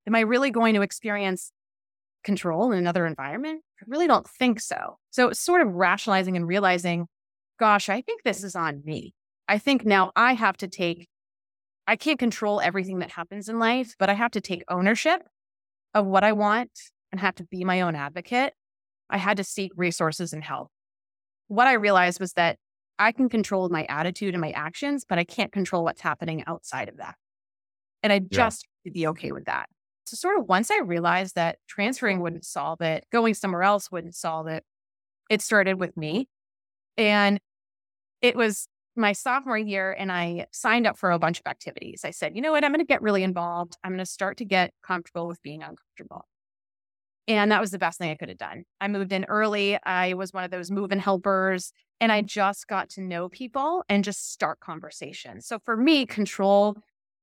Am 0.06 0.14
I 0.14 0.20
really 0.20 0.50
going 0.50 0.74
to 0.74 0.82
experience 0.82 1.52
control 2.24 2.72
in 2.72 2.78
another 2.78 3.06
environment? 3.06 3.62
I 3.80 3.84
really 3.88 4.06
don't 4.06 4.28
think 4.28 4.60
so. 4.60 4.98
So 5.10 5.28
it's 5.28 5.40
sort 5.40 5.60
of 5.60 5.72
rationalizing 5.74 6.36
and 6.36 6.46
realizing, 6.46 7.06
gosh, 7.58 7.88
I 7.88 8.00
think 8.00 8.22
this 8.22 8.42
is 8.42 8.56
on 8.56 8.82
me. 8.84 9.14
I 9.48 9.58
think 9.58 9.84
now 9.84 10.12
I 10.16 10.32
have 10.32 10.56
to 10.58 10.68
take, 10.68 11.08
I 11.86 11.96
can't 11.96 12.18
control 12.18 12.60
everything 12.60 13.00
that 13.00 13.10
happens 13.10 13.48
in 13.48 13.58
life, 13.58 13.94
but 13.98 14.08
I 14.08 14.14
have 14.14 14.30
to 14.32 14.40
take 14.40 14.64
ownership 14.68 15.22
of 15.92 16.06
what 16.06 16.24
I 16.24 16.32
want 16.32 16.70
and 17.10 17.20
have 17.20 17.34
to 17.34 17.44
be 17.44 17.64
my 17.64 17.82
own 17.82 17.94
advocate. 17.94 18.54
I 19.10 19.18
had 19.18 19.36
to 19.36 19.44
seek 19.44 19.72
resources 19.76 20.32
and 20.32 20.42
help. 20.42 20.70
What 21.52 21.66
I 21.66 21.74
realized 21.74 22.18
was 22.18 22.32
that 22.32 22.56
I 22.98 23.12
can 23.12 23.28
control 23.28 23.68
my 23.68 23.84
attitude 23.84 24.32
and 24.32 24.40
my 24.40 24.52
actions, 24.52 25.04
but 25.06 25.18
I 25.18 25.24
can't 25.24 25.52
control 25.52 25.84
what's 25.84 26.00
happening 26.00 26.42
outside 26.46 26.88
of 26.88 26.96
that. 26.96 27.16
And 28.02 28.10
I 28.10 28.20
just 28.20 28.66
yeah. 28.84 28.92
be 28.94 29.06
okay 29.08 29.32
with 29.32 29.44
that. 29.44 29.68
So, 30.06 30.16
sort 30.16 30.38
of 30.38 30.48
once 30.48 30.70
I 30.70 30.78
realized 30.78 31.34
that 31.34 31.58
transferring 31.68 32.20
wouldn't 32.20 32.46
solve 32.46 32.80
it, 32.80 33.04
going 33.12 33.34
somewhere 33.34 33.64
else 33.64 33.92
wouldn't 33.92 34.14
solve 34.14 34.46
it, 34.46 34.64
it 35.28 35.42
started 35.42 35.78
with 35.78 35.94
me. 35.94 36.26
And 36.96 37.38
it 38.22 38.34
was 38.34 38.66
my 38.96 39.12
sophomore 39.12 39.58
year, 39.58 39.92
and 39.92 40.10
I 40.10 40.46
signed 40.52 40.86
up 40.86 40.96
for 40.96 41.10
a 41.10 41.18
bunch 41.18 41.38
of 41.38 41.46
activities. 41.46 42.00
I 42.02 42.12
said, 42.12 42.34
you 42.34 42.40
know 42.40 42.52
what? 42.52 42.64
I'm 42.64 42.72
going 42.72 42.80
to 42.80 42.86
get 42.86 43.02
really 43.02 43.24
involved. 43.24 43.76
I'm 43.84 43.90
going 43.90 43.98
to 43.98 44.06
start 44.06 44.38
to 44.38 44.46
get 44.46 44.72
comfortable 44.82 45.28
with 45.28 45.42
being 45.42 45.62
uncomfortable. 45.62 46.24
And 47.28 47.52
that 47.52 47.60
was 47.60 47.70
the 47.70 47.78
best 47.78 47.98
thing 47.98 48.10
I 48.10 48.16
could 48.16 48.28
have 48.28 48.38
done. 48.38 48.64
I 48.80 48.88
moved 48.88 49.12
in 49.12 49.24
early. 49.26 49.78
I 49.84 50.14
was 50.14 50.32
one 50.32 50.44
of 50.44 50.50
those 50.50 50.70
move 50.70 50.90
in 50.90 50.98
helpers, 50.98 51.72
and 52.00 52.10
I 52.10 52.22
just 52.22 52.66
got 52.66 52.88
to 52.90 53.00
know 53.00 53.28
people 53.28 53.84
and 53.88 54.02
just 54.02 54.32
start 54.32 54.58
conversations. 54.60 55.46
So 55.46 55.58
for 55.64 55.76
me, 55.76 56.04
control 56.06 56.76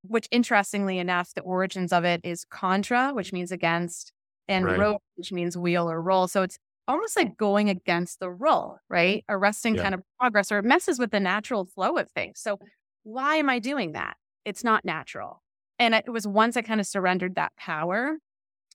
which 0.03 0.27
interestingly 0.31 0.97
enough, 0.97 1.33
the 1.33 1.41
origins 1.41 1.91
of 1.91 2.05
it 2.05 2.21
is 2.23 2.45
contra, 2.45 3.11
which 3.13 3.33
means 3.33 3.51
against, 3.51 4.13
and 4.47 4.65
right. 4.65 4.97
which 5.15 5.31
means 5.31 5.57
wheel 5.57 5.89
or 5.89 6.01
roll. 6.01 6.27
So 6.27 6.41
it's 6.41 6.57
almost 6.87 7.15
like 7.17 7.37
going 7.37 7.69
against 7.69 8.19
the 8.19 8.29
roll, 8.29 8.77
right? 8.89 9.23
Arresting 9.29 9.75
yeah. 9.75 9.83
kind 9.83 9.95
of 9.95 10.01
progress, 10.19 10.51
or 10.51 10.59
it 10.59 10.65
messes 10.65 10.99
with 10.99 11.11
the 11.11 11.19
natural 11.19 11.65
flow 11.65 11.97
of 11.97 12.09
things. 12.11 12.39
So 12.39 12.59
why 13.03 13.35
am 13.35 13.49
I 13.49 13.59
doing 13.59 13.91
that? 13.93 14.15
It's 14.45 14.63
not 14.63 14.85
natural. 14.85 15.41
And 15.77 15.93
it 15.93 16.09
was 16.09 16.27
once 16.27 16.57
I 16.57 16.61
kind 16.61 16.79
of 16.79 16.87
surrendered 16.87 17.35
that 17.35 17.51
power 17.57 18.17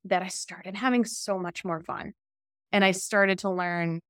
that 0.04 0.22
I 0.22 0.28
started 0.28 0.76
having 0.76 1.04
so 1.04 1.38
much 1.38 1.64
more 1.64 1.80
fun. 1.80 2.12
And 2.72 2.84
I 2.84 2.90
started 2.90 3.38
to 3.40 3.50
learn 3.50 4.00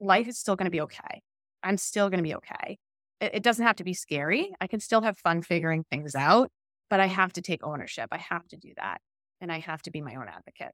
life 0.00 0.28
is 0.28 0.38
still 0.38 0.56
going 0.56 0.66
to 0.66 0.70
be 0.70 0.80
okay. 0.82 1.22
I'm 1.62 1.76
still 1.76 2.08
going 2.08 2.18
to 2.18 2.22
be 2.22 2.34
okay. 2.36 2.78
it, 3.20 3.36
it 3.36 3.42
doesn't 3.42 3.64
have 3.64 3.76
to 3.76 3.84
be 3.84 3.94
scary. 3.94 4.52
I 4.60 4.66
can 4.66 4.80
still 4.80 5.02
have 5.02 5.18
fun 5.18 5.42
figuring 5.42 5.84
things 5.90 6.14
out, 6.14 6.50
but 6.90 7.00
I 7.00 7.06
have 7.06 7.32
to 7.34 7.42
take 7.42 7.64
ownership. 7.64 8.08
I 8.12 8.18
have 8.18 8.46
to 8.48 8.56
do 8.56 8.72
that. 8.76 9.00
And 9.40 9.52
I 9.52 9.58
have 9.60 9.82
to 9.82 9.90
be 9.90 10.00
my 10.00 10.14
own 10.14 10.28
advocate. 10.28 10.72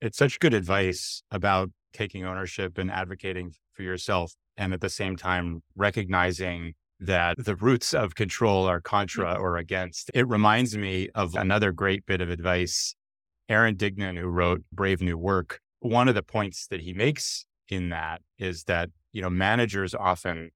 It's 0.00 0.16
such 0.16 0.40
good 0.40 0.54
advice 0.54 1.22
about 1.30 1.70
taking 1.92 2.24
ownership 2.24 2.78
and 2.78 2.90
advocating 2.90 3.52
for 3.72 3.82
yourself. 3.82 4.34
And 4.56 4.72
at 4.72 4.80
the 4.80 4.88
same 4.88 5.16
time, 5.16 5.62
recognizing 5.76 6.74
that 7.00 7.36
the 7.38 7.56
roots 7.56 7.94
of 7.94 8.14
control 8.14 8.66
are 8.66 8.80
mm. 8.80 8.84
contra 8.84 9.34
or 9.34 9.56
against. 9.56 10.10
It 10.14 10.28
reminds 10.28 10.76
me 10.76 11.08
of 11.14 11.34
another 11.34 11.72
great 11.72 12.06
bit 12.06 12.20
of 12.20 12.30
advice. 12.30 12.94
Aaron 13.50 13.74
Dignan, 13.74 14.16
who 14.16 14.28
wrote 14.28 14.62
Brave 14.72 15.02
New 15.02 15.18
Work, 15.18 15.60
one 15.80 16.08
of 16.08 16.14
the 16.14 16.22
points 16.22 16.68
that 16.68 16.80
he 16.80 16.94
makes 16.94 17.44
in 17.68 17.88
that 17.88 18.22
is 18.38 18.64
that, 18.64 18.90
you 19.12 19.20
know, 19.20 19.28
managers 19.28 19.94
often, 19.94 20.50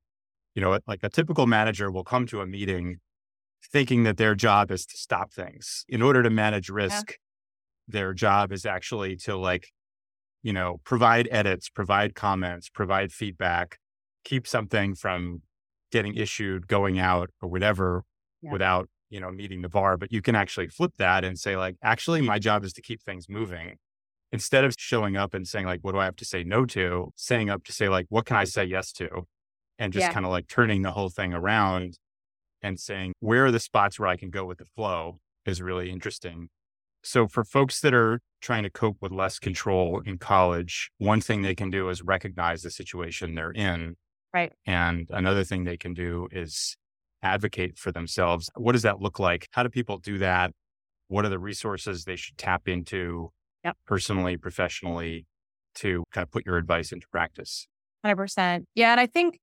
you 0.55 0.63
know, 0.63 0.79
like 0.87 1.01
a 1.03 1.09
typical 1.09 1.47
manager 1.47 1.91
will 1.91 2.05
come 2.05 2.25
to 2.27 2.41
a 2.41 2.47
meeting 2.47 2.99
thinking 3.73 4.05
that 4.05 4.17
their 4.17 4.35
job 4.35 4.71
is 4.71 4.87
to 4.87 4.97
stop 4.97 5.33
things. 5.33 5.85
In 5.89 6.03
order 6.03 6.23
to 6.23 6.31
manage 6.31 6.69
risk, 6.71 7.11
yeah. 7.11 7.17
their 7.89 8.15
job 8.15 8.53
is 8.53 8.65
actually 8.65 9.17
to 9.17 9.37
like, 9.37 9.73
you 10.43 10.53
know, 10.53 10.81
provide 10.85 11.29
edits, 11.33 11.69
provide 11.69 12.15
comments, 12.15 12.69
provide 12.69 13.11
feedback, 13.11 13.79
keep 14.25 14.47
something 14.47 14.95
from 14.95 15.43
getting 15.91 16.15
issued, 16.15 16.69
going 16.69 16.99
out 16.99 17.31
or 17.41 17.49
whatever 17.49 18.05
yeah. 18.43 18.53
without, 18.53 18.89
you 19.11 19.21
know, 19.21 19.31
meeting 19.31 19.63
the 19.63 19.69
bar. 19.69 19.97
But 19.97 20.13
you 20.13 20.23
can 20.23 20.35
actually 20.35 20.69
flip 20.69 20.93
that 20.99 21.25
and 21.25 21.39
say, 21.39 21.57
like, 21.57 21.77
actually, 21.83 22.21
my 22.21 22.39
job 22.39 22.65
is 22.65 22.73
to 22.75 22.83
keep 22.83 23.03
things 23.03 23.29
moving. 23.29 23.77
Instead 24.33 24.65
of 24.65 24.75
showing 24.77 25.17
up 25.17 25.33
and 25.35 25.47
saying, 25.47 25.67
like, 25.67 25.81
what 25.83 25.93
do 25.93 25.99
I 25.99 26.05
have 26.05 26.17
to 26.17 26.25
say 26.25 26.43
no 26.43 26.67
to? 26.67 27.13
Saying 27.15 27.51
up 27.51 27.65
to 27.65 27.73
say, 27.73 27.89
like, 27.89 28.07
what 28.09 28.27
can 28.27 28.37
I 28.37 28.45
say 28.45 28.65
yes 28.65 28.93
to? 28.93 29.27
And 29.79 29.93
just 29.93 30.07
yeah. 30.07 30.13
kind 30.13 30.27
of 30.27 30.33
like 30.33 30.49
turning 30.49 30.83
the 30.83 30.91
whole 30.91 31.09
thing 31.09 31.33
around 31.33 31.99
and 32.63 32.81
saying, 32.81 33.13
where 33.21 33.47
are 33.47 33.51
the 33.53 33.61
spots 33.61 33.99
where 33.99 34.09
I 34.09 34.17
can 34.17 34.31
go 34.31 34.45
with 34.45 34.59
the 34.59 34.65
flow 34.65 35.19
is 35.47 35.63
really 35.63 35.91
interesting. 35.91 36.49
So, 37.03 37.29
for 37.29 37.45
folks 37.45 37.81
that 37.81 37.93
are 37.93 38.21
trying 38.41 38.63
to 38.63 38.71
cope 38.71 38.97
with 39.01 39.13
less 39.13 39.39
control 39.39 40.01
in 40.07 40.19
college, 40.19 40.91
one 40.99 41.21
thing 41.21 41.43
they 41.43 41.55
can 41.55 41.71
do 41.71 41.91
is 41.91 42.03
recognize 42.03 42.63
the 42.63 42.71
situation 42.71 43.35
they're 43.35 43.53
in 43.53 43.97
Right. 44.35 44.53
And 44.67 45.07
another 45.11 45.45
thing 45.45 45.63
they 45.63 45.77
can 45.77 45.95
do 45.95 46.27
is 46.33 46.77
advocate 47.25 47.79
for 47.79 47.91
themselves. 47.91 48.51
What 48.55 48.73
does 48.73 48.83
that 48.83 49.01
look 49.01 49.19
like? 49.19 49.49
How 49.53 49.63
do 49.63 49.69
people 49.69 49.99
do 49.99 50.19
that? 50.19 50.53
What 51.09 51.25
are 51.25 51.29
the 51.29 51.39
resources 51.39 52.05
they 52.05 52.17
should 52.17 52.39
tap 52.39 52.69
into 52.69 53.31
yep. 53.65 53.77
personally, 53.87 54.37
professionally 54.37 55.27
to 55.77 56.05
kind 56.13 56.23
of 56.23 56.31
put 56.31 56.47
your 56.47 56.57
advice 56.57 56.93
into 56.93 57.07
practice? 57.09 57.67
100%. 58.05 58.65
Yeah. 58.75 58.93
And 58.93 59.01
I 59.01 59.07
think 59.07 59.39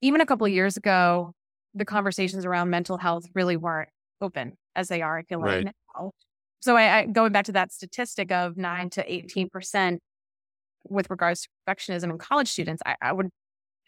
even 0.00 0.20
a 0.20 0.26
couple 0.26 0.46
of 0.46 0.52
years 0.52 0.76
ago, 0.76 1.32
the 1.74 1.84
conversations 1.84 2.44
around 2.44 2.70
mental 2.70 2.96
health 2.96 3.24
really 3.34 3.56
weren't 3.56 3.90
open 4.20 4.52
as 4.74 4.88
they 4.88 5.02
are, 5.02 5.18
I 5.18 5.22
feel 5.22 5.40
like 5.40 5.48
right. 5.48 5.64
now. 5.64 6.12
So 6.60 6.76
I, 6.76 6.98
I, 6.98 7.06
going 7.06 7.32
back 7.32 7.44
to 7.46 7.52
that 7.52 7.72
statistic 7.72 8.32
of 8.32 8.56
nine 8.56 8.90
to 8.90 9.04
18% 9.04 9.98
with 10.88 11.10
regards 11.10 11.42
to 11.42 11.48
perfectionism 11.66 12.10
in 12.10 12.18
college 12.18 12.48
students, 12.48 12.82
I, 12.84 12.96
I 13.00 13.12
would 13.12 13.28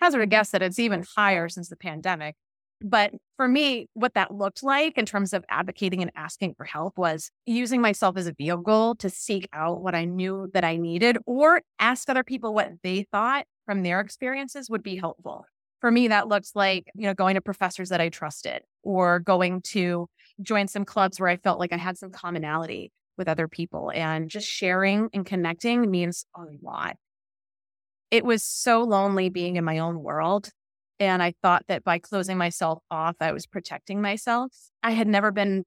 hazard 0.01 0.21
a 0.21 0.27
guess 0.27 0.51
that 0.51 0.63
it's 0.63 0.79
even 0.79 1.05
higher 1.17 1.49
since 1.49 1.69
the 1.69 1.77
pandemic. 1.77 2.37
But 2.83 3.13
for 3.37 3.47
me, 3.47 3.89
what 3.95 4.15
that 4.15 4.35
looked 4.35 4.63
like 4.63 4.97
in 4.97 5.05
terms 5.05 5.33
of 5.33 5.45
advocating 5.49 6.01
and 6.01 6.11
asking 6.15 6.55
for 6.55 6.65
help 6.65 6.97
was 6.97 7.31
using 7.45 7.81
myself 7.81 8.17
as 8.17 8.27
a 8.27 8.33
vehicle 8.33 8.95
to 8.97 9.11
seek 9.11 9.49
out 9.53 9.83
what 9.83 9.95
I 9.95 10.07
knew 10.07 10.49
that 10.55 10.65
I 10.65 10.77
needed 10.77 11.19
or 11.27 11.61
ask 11.79 12.09
other 12.09 12.25
people 12.25 12.55
what 12.55 12.71
they 12.83 13.07
thought 13.13 13.45
from 13.67 13.83
their 13.83 14.01
experiences 14.01 14.71
would 14.71 14.83
be 14.83 14.97
helpful. 14.97 15.45
For 15.81 15.91
me, 15.91 16.09
that 16.09 16.29
looks 16.29 16.53
like, 16.55 16.91
you 16.95 17.07
know, 17.07 17.15
going 17.15 17.35
to 17.35 17.41
professors 17.41 17.91
that 17.91 18.01
I 18.01 18.09
trusted 18.09 18.63
or 18.83 19.21
going 19.21 19.63
to 19.63 20.07
join 20.43 20.69
some 20.69 20.85
clubs 20.85 21.21
where 21.21 21.29
I 21.29 21.37
felt 21.37 21.59
like 21.59 21.73
I 21.73 21.79
had 21.79 21.99
some 21.99 22.11
commonality 22.11 22.93
with 23.19 23.29
other 23.29 23.49
people 23.49 23.93
and 23.95 24.31
just 24.31 24.49
sharing 24.49 25.09
and 25.13 25.27
connecting 25.27 25.91
means 25.91 26.25
a 26.35 26.45
lot 26.63 26.97
it 28.11 28.25
was 28.25 28.43
so 28.43 28.83
lonely 28.83 29.29
being 29.29 29.57
in 29.57 29.65
my 29.65 29.79
own 29.79 30.03
world. 30.03 30.51
And 31.01 31.23
I 31.23 31.33
thought 31.43 31.65
that 31.69 31.83
by 31.83 31.99
closing 31.99 32.37
myself 32.37 32.83
off, 32.91 33.17
I 33.21 33.33
was 33.33 33.47
protecting 33.47 34.03
myself. 34.03 34.53
I 34.83 34.91
had 34.91 35.09
never 35.09 35.33
been 35.33 35.65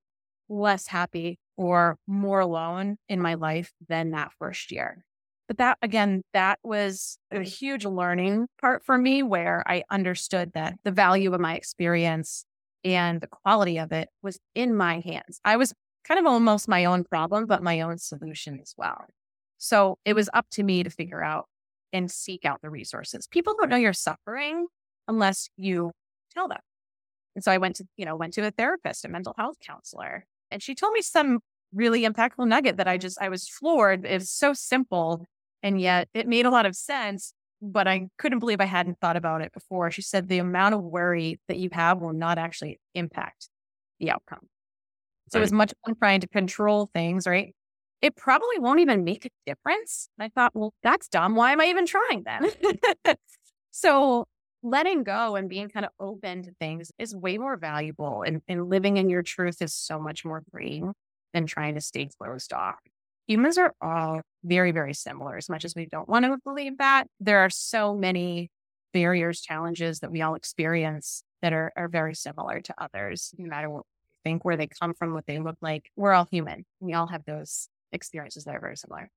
less 0.47 0.87
happy 0.87 1.39
or 1.57 1.97
more 2.07 2.39
alone 2.39 2.97
in 3.09 3.19
my 3.19 3.33
life 3.33 3.73
than 3.89 4.11
that 4.11 4.31
first 4.37 4.71
year. 4.71 5.03
But 5.47 5.57
that, 5.57 5.79
again, 5.81 6.21
that 6.33 6.59
was 6.63 7.17
a 7.31 7.41
huge 7.41 7.83
learning 7.83 8.47
part 8.61 8.85
for 8.85 8.97
me 8.97 9.23
where 9.23 9.63
I 9.65 9.83
understood 9.89 10.51
that 10.53 10.75
the 10.83 10.91
value 10.91 11.33
of 11.33 11.41
my 11.41 11.55
experience 11.55 12.45
and 12.83 13.19
the 13.19 13.27
quality 13.27 13.77
of 13.77 13.91
it 13.91 14.09
was 14.21 14.39
in 14.55 14.75
my 14.75 14.99
hands. 14.99 15.39
I 15.43 15.57
was 15.57 15.73
kind 16.05 16.19
of 16.19 16.25
almost 16.25 16.67
my 16.67 16.85
own 16.85 17.03
problem, 17.03 17.45
but 17.45 17.63
my 17.63 17.81
own 17.81 17.97
solution 17.97 18.59
as 18.61 18.73
well. 18.77 19.05
So 19.57 19.97
it 20.05 20.13
was 20.13 20.29
up 20.33 20.45
to 20.51 20.63
me 20.63 20.83
to 20.83 20.89
figure 20.89 21.23
out 21.23 21.47
and 21.91 22.09
seek 22.11 22.45
out 22.45 22.61
the 22.61 22.69
resources. 22.69 23.27
People 23.27 23.55
don't 23.57 23.69
know 23.69 23.77
you're 23.77 23.93
suffering 23.93 24.67
unless 25.07 25.49
you 25.57 25.91
tell 26.33 26.47
them. 26.47 26.59
And 27.35 27.43
so 27.43 27.51
I 27.51 27.57
went 27.57 27.77
to, 27.77 27.85
you 27.97 28.05
know, 28.05 28.15
went 28.15 28.33
to 28.33 28.45
a 28.45 28.51
therapist, 28.51 29.05
a 29.05 29.07
mental 29.07 29.33
health 29.37 29.57
counselor, 29.65 30.25
and 30.51 30.61
she 30.61 30.75
told 30.75 30.93
me 30.93 31.01
some 31.01 31.39
really 31.73 32.03
impactful 32.03 32.47
nugget 32.47 32.77
that 32.77 32.87
I 32.87 32.97
just 32.97 33.17
I 33.19 33.29
was 33.29 33.47
floored. 33.47 34.05
It's 34.05 34.29
so 34.29 34.53
simple 34.53 35.25
and 35.63 35.81
yet 35.81 36.07
it 36.13 36.27
made 36.27 36.45
a 36.45 36.51
lot 36.51 36.65
of 36.65 36.75
sense, 36.75 37.33
but 37.61 37.87
I 37.87 38.07
couldn't 38.19 38.39
believe 38.39 38.61
I 38.61 38.65
hadn't 38.65 38.99
thought 38.99 39.17
about 39.17 39.41
it 39.41 39.51
before. 39.53 39.89
She 39.89 40.03
said 40.03 40.27
the 40.27 40.37
amount 40.37 40.75
of 40.75 40.83
worry 40.83 41.39
that 41.47 41.57
you 41.57 41.69
have 41.71 41.99
will 41.99 42.13
not 42.13 42.37
actually 42.37 42.79
impact 42.93 43.49
the 43.99 44.11
outcome. 44.11 44.47
So 45.31 45.39
right. 45.39 45.43
as 45.43 45.51
much 45.51 45.73
as 45.87 45.95
trying 45.97 46.19
to 46.21 46.27
control 46.27 46.91
things, 46.93 47.25
right? 47.25 47.55
it 48.03 48.17
probably 48.17 48.59
won't 48.59 48.81
even 48.81 49.05
make 49.05 49.25
a 49.25 49.29
difference. 49.45 50.09
And 50.19 50.25
I 50.25 50.29
thought, 50.29 50.51
well, 50.53 50.73
that's 50.83 51.07
dumb. 51.07 51.35
Why 51.35 51.53
am 51.53 51.61
I 51.61 51.67
even 51.67 51.85
trying 51.85 52.23
then? 52.25 52.51
so 53.71 54.25
letting 54.63 55.03
go 55.03 55.35
and 55.35 55.49
being 55.49 55.69
kind 55.69 55.85
of 55.85 55.91
open 55.99 56.43
to 56.43 56.51
things 56.59 56.91
is 56.97 57.15
way 57.15 57.37
more 57.37 57.57
valuable. 57.57 58.23
And, 58.25 58.41
and 58.47 58.69
living 58.69 58.97
in 58.97 59.09
your 59.09 59.21
truth 59.21 59.61
is 59.61 59.73
so 59.73 59.99
much 59.99 60.25
more 60.25 60.43
freeing 60.51 60.93
than 61.33 61.45
trying 61.45 61.75
to 61.75 61.81
stay 61.81 62.09
closed 62.17 62.53
off. 62.53 62.79
Humans 63.27 63.57
are 63.57 63.73
all 63.81 64.21
very, 64.43 64.71
very 64.71 64.93
similar. 64.93 65.37
As 65.37 65.49
much 65.49 65.65
as 65.65 65.75
we 65.75 65.85
don't 65.85 66.09
want 66.09 66.25
to 66.25 66.37
believe 66.43 66.77
that, 66.79 67.05
there 67.19 67.39
are 67.39 67.49
so 67.49 67.93
many 67.93 68.49
barriers, 68.93 69.41
challenges 69.41 69.99
that 69.99 70.11
we 70.11 70.21
all 70.21 70.35
experience 70.35 71.23
that 71.41 71.53
are, 71.53 71.71
are 71.75 71.87
very 71.87 72.15
similar 72.15 72.61
to 72.61 72.73
others, 72.77 73.33
no 73.37 73.49
matter 73.49 73.69
what 73.69 73.83
think, 74.23 74.45
where 74.45 74.55
they 74.55 74.67
come 74.67 74.93
from, 74.93 75.13
what 75.13 75.25
they 75.25 75.39
look 75.39 75.57
like. 75.61 75.89
We're 75.95 76.13
all 76.13 76.27
human. 76.31 76.65
We 76.79 76.93
all 76.93 77.07
have 77.07 77.25
those 77.25 77.67
experiences 77.91 78.45
that 78.45 78.55
are 78.55 78.61
very 78.61 78.77
similar. 78.77 79.09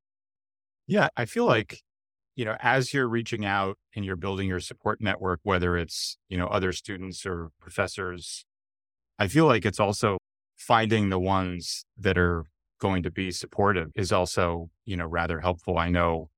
Yeah, 0.86 1.08
I 1.16 1.26
feel 1.26 1.46
like, 1.46 1.80
you 2.36 2.44
know, 2.44 2.56
as 2.60 2.94
you're 2.94 3.08
reaching 3.08 3.44
out 3.44 3.78
and 3.94 4.04
you're 4.04 4.14
building 4.14 4.48
your 4.48 4.60
support 4.60 5.00
network, 5.00 5.40
whether 5.42 5.76
it's, 5.76 6.18
you 6.28 6.36
know, 6.36 6.46
other 6.46 6.72
students 6.72 7.24
or 7.26 7.50
professors, 7.58 8.44
I 9.18 9.26
feel 9.26 9.46
like 9.46 9.64
it's 9.64 9.80
also 9.80 10.18
finding 10.56 11.08
the 11.08 11.18
ones 11.18 11.84
that 11.98 12.18
are 12.18 12.44
going 12.78 13.02
to 13.02 13.10
be 13.10 13.30
supportive 13.30 13.88
is 13.94 14.12
also, 14.12 14.70
you 14.84 14.96
know, 14.96 15.06
rather 15.06 15.40
helpful. 15.40 15.78
I 15.78 15.88
know 15.88 16.28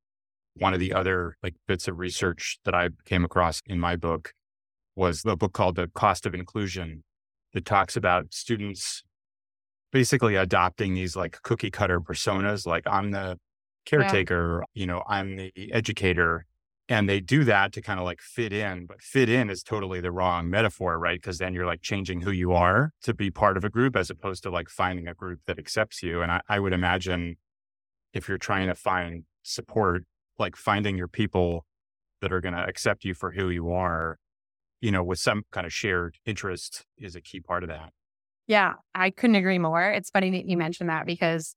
one 0.55 0.73
of 0.73 0.81
the 0.81 0.93
other 0.93 1.37
like 1.43 1.55
bits 1.67 1.89
of 1.89 1.99
research 1.99 2.59
that 2.65 2.75
I 2.75 2.91
came 3.05 3.25
across 3.25 3.61
in 3.67 3.81
my 3.81 3.97
book 3.97 4.33
was 4.95 5.23
the 5.23 5.37
book 5.37 5.53
called 5.53 5.77
The 5.77 5.89
Cost 5.89 6.27
of 6.27 6.35
Inclusion 6.35 7.03
that 7.55 7.65
talks 7.65 7.97
about 7.97 8.33
students 8.33 9.03
basically 9.93 10.37
adopting 10.37 10.95
these 10.95 11.17
like 11.17 11.41
cookie 11.43 11.71
cutter 11.71 12.01
personas 12.01 12.67
like 12.67 12.87
i'm 12.87 13.11
the 13.11 13.39
caretaker 13.89 14.61
yeah. 14.61 14.81
you 14.81 14.87
know 14.87 15.03
i'm 15.09 15.37
the 15.37 15.53
educator 15.73 16.45
and 16.91 17.09
they 17.09 17.21
do 17.21 17.45
that 17.45 17.73
to 17.73 17.83
kind 17.83 17.99
of 18.01 18.05
like 18.05 18.21
fit 18.21 18.53
in 18.53 18.87
but 18.87 19.01
fit 19.01 19.29
in 19.29 19.51
is 19.51 19.63
totally 19.63 20.01
the 20.01 20.11
wrong 20.11 20.49
metaphor 20.49 20.99
right 20.99 21.21
because 21.21 21.39
then 21.39 21.55
you're 21.55 21.67
like 21.67 21.83
changing 21.83 22.21
who 22.21 22.31
you 22.31 22.53
are 22.53 22.93
to 23.03 23.15
be 23.15 23.31
part 23.31 23.57
of 23.57 23.65
a 23.65 23.71
group 23.71 23.97
as 23.97 24.11
opposed 24.11 24.43
to 24.43 24.51
like 24.51 24.69
finding 24.69 25.07
a 25.09 25.15
group 25.15 25.41
that 25.47 25.59
accepts 25.59 26.03
you 26.03 26.21
and 26.23 26.31
I, 26.33 26.41
I 26.49 26.61
would 26.61 26.73
imagine 26.73 27.37
if 28.13 28.29
you're 28.29 28.39
trying 28.39 28.69
to 28.69 28.75
find 28.75 29.25
support 29.43 30.05
like 30.39 30.57
finding 30.57 30.97
your 30.97 31.09
people 31.09 31.65
that 32.21 32.33
are 32.33 32.41
going 32.41 32.55
to 32.55 32.65
accept 32.65 33.05
you 33.05 33.15
for 33.15 33.33
who 33.33 33.49
you 33.49 33.71
are 33.71 34.19
you 34.81 34.91
know 34.91 35.03
with 35.03 35.19
some 35.19 35.45
kind 35.51 35.67
of 35.67 35.73
shared 35.73 36.17
interest 36.27 36.85
is 36.99 37.17
a 37.17 37.21
key 37.21 37.41
part 37.41 37.63
of 37.63 37.69
that 37.69 37.93
yeah, 38.49 38.77
I 38.95 39.11
couldn't 39.11 39.37
agree 39.37 39.59
more. 39.59 39.91
It's 39.91 40.09
funny 40.09 40.31
that 40.31 40.47
you 40.47 40.57
mentioned 40.57 40.89
that 40.89 41.05
because 41.05 41.55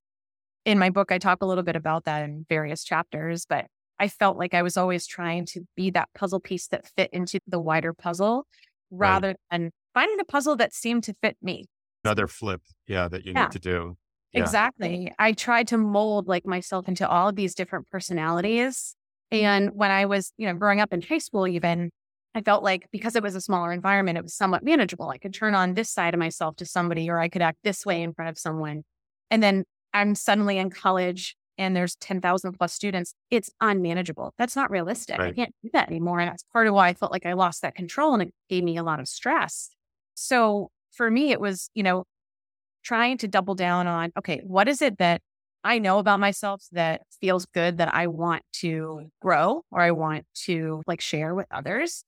in 0.65 0.79
my 0.79 0.89
book, 0.89 1.11
I 1.11 1.17
talk 1.17 1.41
a 1.41 1.45
little 1.45 1.63
bit 1.63 1.75
about 1.75 2.05
that 2.05 2.23
in 2.23 2.45
various 2.47 2.83
chapters, 2.83 3.45
but 3.45 3.65
I 3.99 4.07
felt 4.07 4.37
like 4.37 4.53
I 4.53 4.61
was 4.61 4.77
always 4.77 5.05
trying 5.05 5.45
to 5.47 5.61
be 5.75 5.91
that 5.91 6.09
puzzle 6.15 6.39
piece 6.39 6.67
that 6.67 6.87
fit 6.95 7.11
into 7.13 7.39
the 7.47 7.59
wider 7.59 7.93
puzzle 7.93 8.47
rather 8.89 9.29
right. 9.29 9.37
than 9.51 9.71
finding 9.93 10.19
a 10.19 10.25
puzzle 10.25 10.55
that 10.57 10.73
seemed 10.73 11.03
to 11.03 11.13
fit 11.21 11.37
me. 11.41 11.65
Another 12.03 12.27
flip, 12.27 12.61
yeah, 12.87 13.07
that 13.07 13.25
you 13.25 13.33
yeah. 13.35 13.43
need 13.43 13.51
to 13.51 13.59
do. 13.59 13.97
Yeah. 14.33 14.41
Exactly. 14.41 15.13
I 15.19 15.33
tried 15.33 15.67
to 15.67 15.77
mold 15.77 16.27
like 16.27 16.45
myself 16.45 16.87
into 16.87 17.07
all 17.07 17.29
of 17.29 17.35
these 17.35 17.53
different 17.53 17.89
personalities. 17.89 18.95
And 19.29 19.71
when 19.75 19.91
I 19.91 20.05
was, 20.05 20.33
you 20.37 20.47
know, 20.47 20.53
growing 20.53 20.79
up 20.79 20.93
in 20.93 21.01
high 21.01 21.17
school, 21.17 21.47
even 21.47 21.91
I 22.33 22.41
felt 22.41 22.63
like 22.63 22.87
because 22.91 23.15
it 23.15 23.23
was 23.23 23.35
a 23.35 23.41
smaller 23.41 23.71
environment, 23.71 24.17
it 24.17 24.23
was 24.23 24.33
somewhat 24.33 24.63
manageable. 24.63 25.09
I 25.09 25.17
could 25.17 25.33
turn 25.33 25.53
on 25.53 25.73
this 25.73 25.89
side 25.89 26.13
of 26.13 26.19
myself 26.19 26.55
to 26.57 26.65
somebody, 26.65 27.09
or 27.09 27.19
I 27.19 27.29
could 27.29 27.41
act 27.41 27.59
this 27.63 27.85
way 27.85 28.01
in 28.01 28.13
front 28.13 28.29
of 28.29 28.37
someone. 28.37 28.83
And 29.29 29.43
then 29.43 29.65
I'm 29.93 30.15
suddenly 30.15 30.57
in 30.57 30.69
college 30.69 31.35
and 31.57 31.75
there's 31.75 31.95
10,000 31.97 32.53
plus 32.53 32.73
students. 32.73 33.13
It's 33.29 33.49
unmanageable. 33.61 34.33
That's 34.37 34.55
not 34.55 34.71
realistic. 34.71 35.19
Right. 35.19 35.29
I 35.29 35.33
can't 35.33 35.53
do 35.63 35.69
that 35.73 35.89
anymore. 35.89 36.19
And 36.19 36.29
that's 36.29 36.43
part 36.51 36.67
of 36.67 36.73
why 36.73 36.87
I 36.87 36.93
felt 36.93 37.11
like 37.11 37.25
I 37.25 37.33
lost 37.33 37.61
that 37.61 37.75
control 37.75 38.13
and 38.13 38.23
it 38.23 38.33
gave 38.49 38.63
me 38.63 38.77
a 38.77 38.83
lot 38.83 38.99
of 38.99 39.07
stress. 39.07 39.69
So 40.15 40.71
for 40.91 41.09
me, 41.11 41.31
it 41.31 41.39
was, 41.39 41.69
you 41.73 41.83
know, 41.83 42.05
trying 42.83 43.17
to 43.19 43.27
double 43.27 43.55
down 43.55 43.87
on, 43.87 44.11
okay, 44.17 44.41
what 44.43 44.67
is 44.67 44.81
it 44.81 44.97
that 44.97 45.21
I 45.63 45.77
know 45.77 45.99
about 45.99 46.19
myself 46.19 46.63
that 46.71 47.01
feels 47.19 47.45
good 47.45 47.77
that 47.77 47.93
I 47.93 48.07
want 48.07 48.41
to 48.53 49.11
grow 49.21 49.63
or 49.69 49.81
I 49.81 49.91
want 49.91 50.25
to 50.45 50.81
like 50.87 51.01
share 51.01 51.35
with 51.35 51.45
others? 51.51 52.03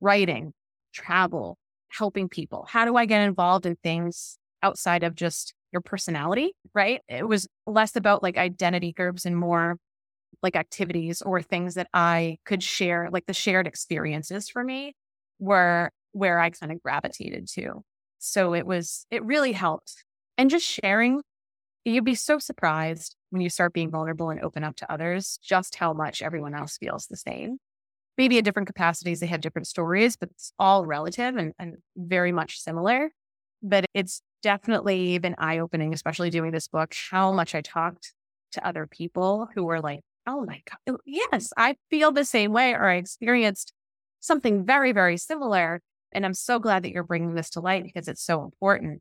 Writing, 0.00 0.52
travel, 0.92 1.56
helping 1.88 2.28
people. 2.28 2.66
How 2.68 2.84
do 2.84 2.96
I 2.96 3.06
get 3.06 3.22
involved 3.22 3.66
in 3.66 3.76
things 3.82 4.38
outside 4.62 5.04
of 5.04 5.14
just 5.14 5.54
your 5.72 5.82
personality? 5.82 6.52
Right. 6.74 7.02
It 7.08 7.26
was 7.26 7.46
less 7.66 7.96
about 7.96 8.22
like 8.22 8.36
identity 8.36 8.92
groups 8.92 9.24
and 9.24 9.36
more 9.36 9.76
like 10.42 10.56
activities 10.56 11.22
or 11.22 11.42
things 11.42 11.74
that 11.74 11.88
I 11.92 12.38
could 12.44 12.62
share, 12.62 13.08
like 13.10 13.26
the 13.26 13.34
shared 13.34 13.66
experiences 13.66 14.48
for 14.48 14.62
me 14.64 14.94
were 15.38 15.90
where 16.12 16.38
I 16.40 16.50
kind 16.50 16.72
of 16.72 16.82
gravitated 16.82 17.48
to. 17.54 17.82
So 18.18 18.54
it 18.54 18.66
was, 18.66 19.06
it 19.10 19.24
really 19.24 19.52
helped. 19.52 20.04
And 20.36 20.50
just 20.50 20.66
sharing 20.66 21.22
You'd 21.84 22.04
be 22.04 22.14
so 22.14 22.38
surprised 22.38 23.16
when 23.30 23.40
you 23.40 23.48
start 23.48 23.72
being 23.72 23.90
vulnerable 23.90 24.30
and 24.30 24.40
open 24.40 24.62
up 24.62 24.76
to 24.76 24.92
others 24.92 25.38
just 25.42 25.76
how 25.76 25.92
much 25.92 26.20
everyone 26.22 26.54
else 26.54 26.76
feels 26.76 27.06
the 27.06 27.16
same. 27.16 27.58
Maybe 28.18 28.38
in 28.38 28.44
different 28.44 28.66
capacities, 28.66 29.20
they 29.20 29.26
have 29.26 29.40
different 29.40 29.68
stories, 29.68 30.16
but 30.16 30.30
it's 30.30 30.52
all 30.58 30.84
relative 30.84 31.36
and, 31.36 31.54
and 31.58 31.76
very 31.96 32.32
much 32.32 32.60
similar. 32.60 33.10
But 33.62 33.86
it's 33.94 34.20
definitely 34.42 35.18
been 35.18 35.34
eye 35.38 35.58
opening, 35.58 35.92
especially 35.92 36.30
doing 36.30 36.52
this 36.52 36.68
book, 36.68 36.94
how 37.10 37.32
much 37.32 37.54
I 37.54 37.60
talked 37.60 38.12
to 38.52 38.66
other 38.66 38.86
people 38.86 39.48
who 39.54 39.64
were 39.64 39.80
like, 39.80 40.00
oh 40.26 40.44
my 40.44 40.62
God, 40.68 40.94
oh, 40.94 40.98
yes, 41.04 41.52
I 41.56 41.76
feel 41.90 42.12
the 42.12 42.24
same 42.24 42.52
way, 42.52 42.72
or 42.72 42.84
I 42.84 42.96
experienced 42.96 43.72
something 44.20 44.64
very, 44.64 44.92
very 44.92 45.16
similar. 45.16 45.80
And 46.12 46.24
I'm 46.24 46.34
so 46.34 46.58
glad 46.58 46.82
that 46.82 46.90
you're 46.90 47.04
bringing 47.04 47.34
this 47.34 47.50
to 47.50 47.60
light 47.60 47.84
because 47.84 48.08
it's 48.08 48.22
so 48.22 48.42
important. 48.42 49.00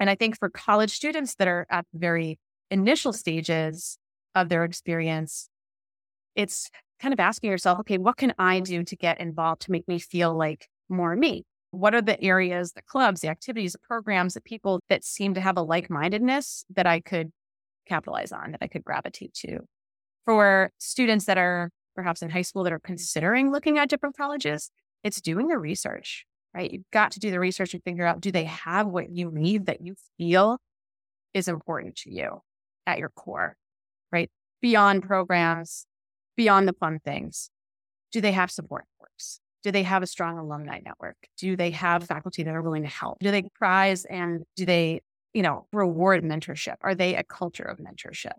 And 0.00 0.08
I 0.08 0.14
think 0.14 0.38
for 0.38 0.48
college 0.48 0.90
students 0.90 1.34
that 1.36 1.48
are 1.48 1.66
at 1.70 1.86
the 1.92 1.98
very 1.98 2.38
initial 2.70 3.12
stages 3.12 3.98
of 4.34 4.48
their 4.48 4.64
experience, 4.64 5.48
it's 6.34 6.70
kind 7.00 7.12
of 7.12 7.20
asking 7.20 7.50
yourself, 7.50 7.80
okay, 7.80 7.98
what 7.98 8.16
can 8.16 8.34
I 8.38 8.60
do 8.60 8.84
to 8.84 8.96
get 8.96 9.20
involved 9.20 9.62
to 9.62 9.72
make 9.72 9.88
me 9.88 9.98
feel 9.98 10.36
like 10.36 10.68
more 10.88 11.14
me? 11.16 11.44
What 11.70 11.94
are 11.94 12.02
the 12.02 12.20
areas, 12.22 12.72
the 12.72 12.82
clubs, 12.82 13.20
the 13.20 13.28
activities, 13.28 13.72
the 13.72 13.78
programs, 13.78 14.34
the 14.34 14.40
people 14.40 14.80
that 14.88 15.04
seem 15.04 15.34
to 15.34 15.40
have 15.40 15.56
a 15.56 15.62
like 15.62 15.90
mindedness 15.90 16.64
that 16.74 16.86
I 16.86 17.00
could 17.00 17.30
capitalize 17.86 18.32
on, 18.32 18.52
that 18.52 18.62
I 18.62 18.68
could 18.68 18.84
gravitate 18.84 19.34
to? 19.34 19.60
For 20.24 20.72
students 20.78 21.26
that 21.26 21.38
are 21.38 21.70
perhaps 21.94 22.22
in 22.22 22.30
high 22.30 22.42
school 22.42 22.64
that 22.64 22.72
are 22.72 22.78
considering 22.78 23.50
looking 23.50 23.78
at 23.78 23.88
different 23.88 24.16
colleges, 24.16 24.70
it's 25.02 25.20
doing 25.20 25.48
the 25.48 25.58
research 25.58 26.26
right? 26.54 26.72
You've 26.72 26.90
got 26.92 27.12
to 27.12 27.20
do 27.20 27.30
the 27.30 27.40
research 27.40 27.74
and 27.74 27.82
figure 27.82 28.04
out 28.04 28.20
do 28.20 28.32
they 28.32 28.44
have 28.44 28.86
what 28.86 29.10
you 29.10 29.30
need 29.30 29.66
that 29.66 29.80
you 29.80 29.94
feel 30.16 30.58
is 31.34 31.48
important 31.48 31.96
to 31.98 32.12
you 32.12 32.40
at 32.86 32.98
your 32.98 33.10
core, 33.10 33.56
right? 34.10 34.30
Beyond 34.60 35.04
programs, 35.04 35.86
beyond 36.36 36.66
the 36.66 36.72
fun 36.72 37.00
things. 37.04 37.50
Do 38.10 38.20
they 38.20 38.32
have 38.32 38.50
support? 38.50 38.84
Do 39.68 39.72
they 39.72 39.82
have 39.82 40.02
a 40.02 40.06
strong 40.06 40.38
alumni 40.38 40.80
network? 40.84 41.16
Do 41.36 41.56
they 41.56 41.70
have 41.72 42.02
mm-hmm. 42.02 42.14
faculty 42.14 42.42
that 42.42 42.54
are 42.54 42.62
willing 42.62 42.82
to 42.82 42.88
help? 42.88 43.18
Do 43.20 43.30
they 43.30 43.42
prize 43.54 44.04
and 44.04 44.44
do 44.56 44.64
they, 44.64 45.00
you 45.34 45.42
know, 45.42 45.66
reward 45.72 46.24
mentorship? 46.24 46.76
Are 46.80 46.94
they 46.94 47.14
a 47.14 47.22
culture 47.22 47.64
of 47.64 47.78
mentorship? 47.78 48.32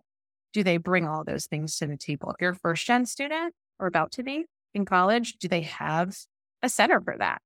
Do 0.54 0.64
they 0.64 0.78
bring 0.78 1.08
all 1.08 1.24
those 1.24 1.46
things 1.46 1.78
to 1.78 1.88
the 1.88 1.98
table? 1.98 2.32
If 2.32 2.38
you're 2.42 2.52
a 2.52 2.56
first 2.56 2.86
gen 2.86 3.06
student 3.06 3.54
or 3.80 3.88
about 3.88 4.12
to 4.14 4.24
be 4.24 4.46
in 4.74 4.86
college, 4.86 5.34
do 5.38 5.48
they 5.48 5.62
have 5.62 6.18
a 6.64 6.70
center 6.70 7.00
for 7.00 7.16
that? 7.18 7.42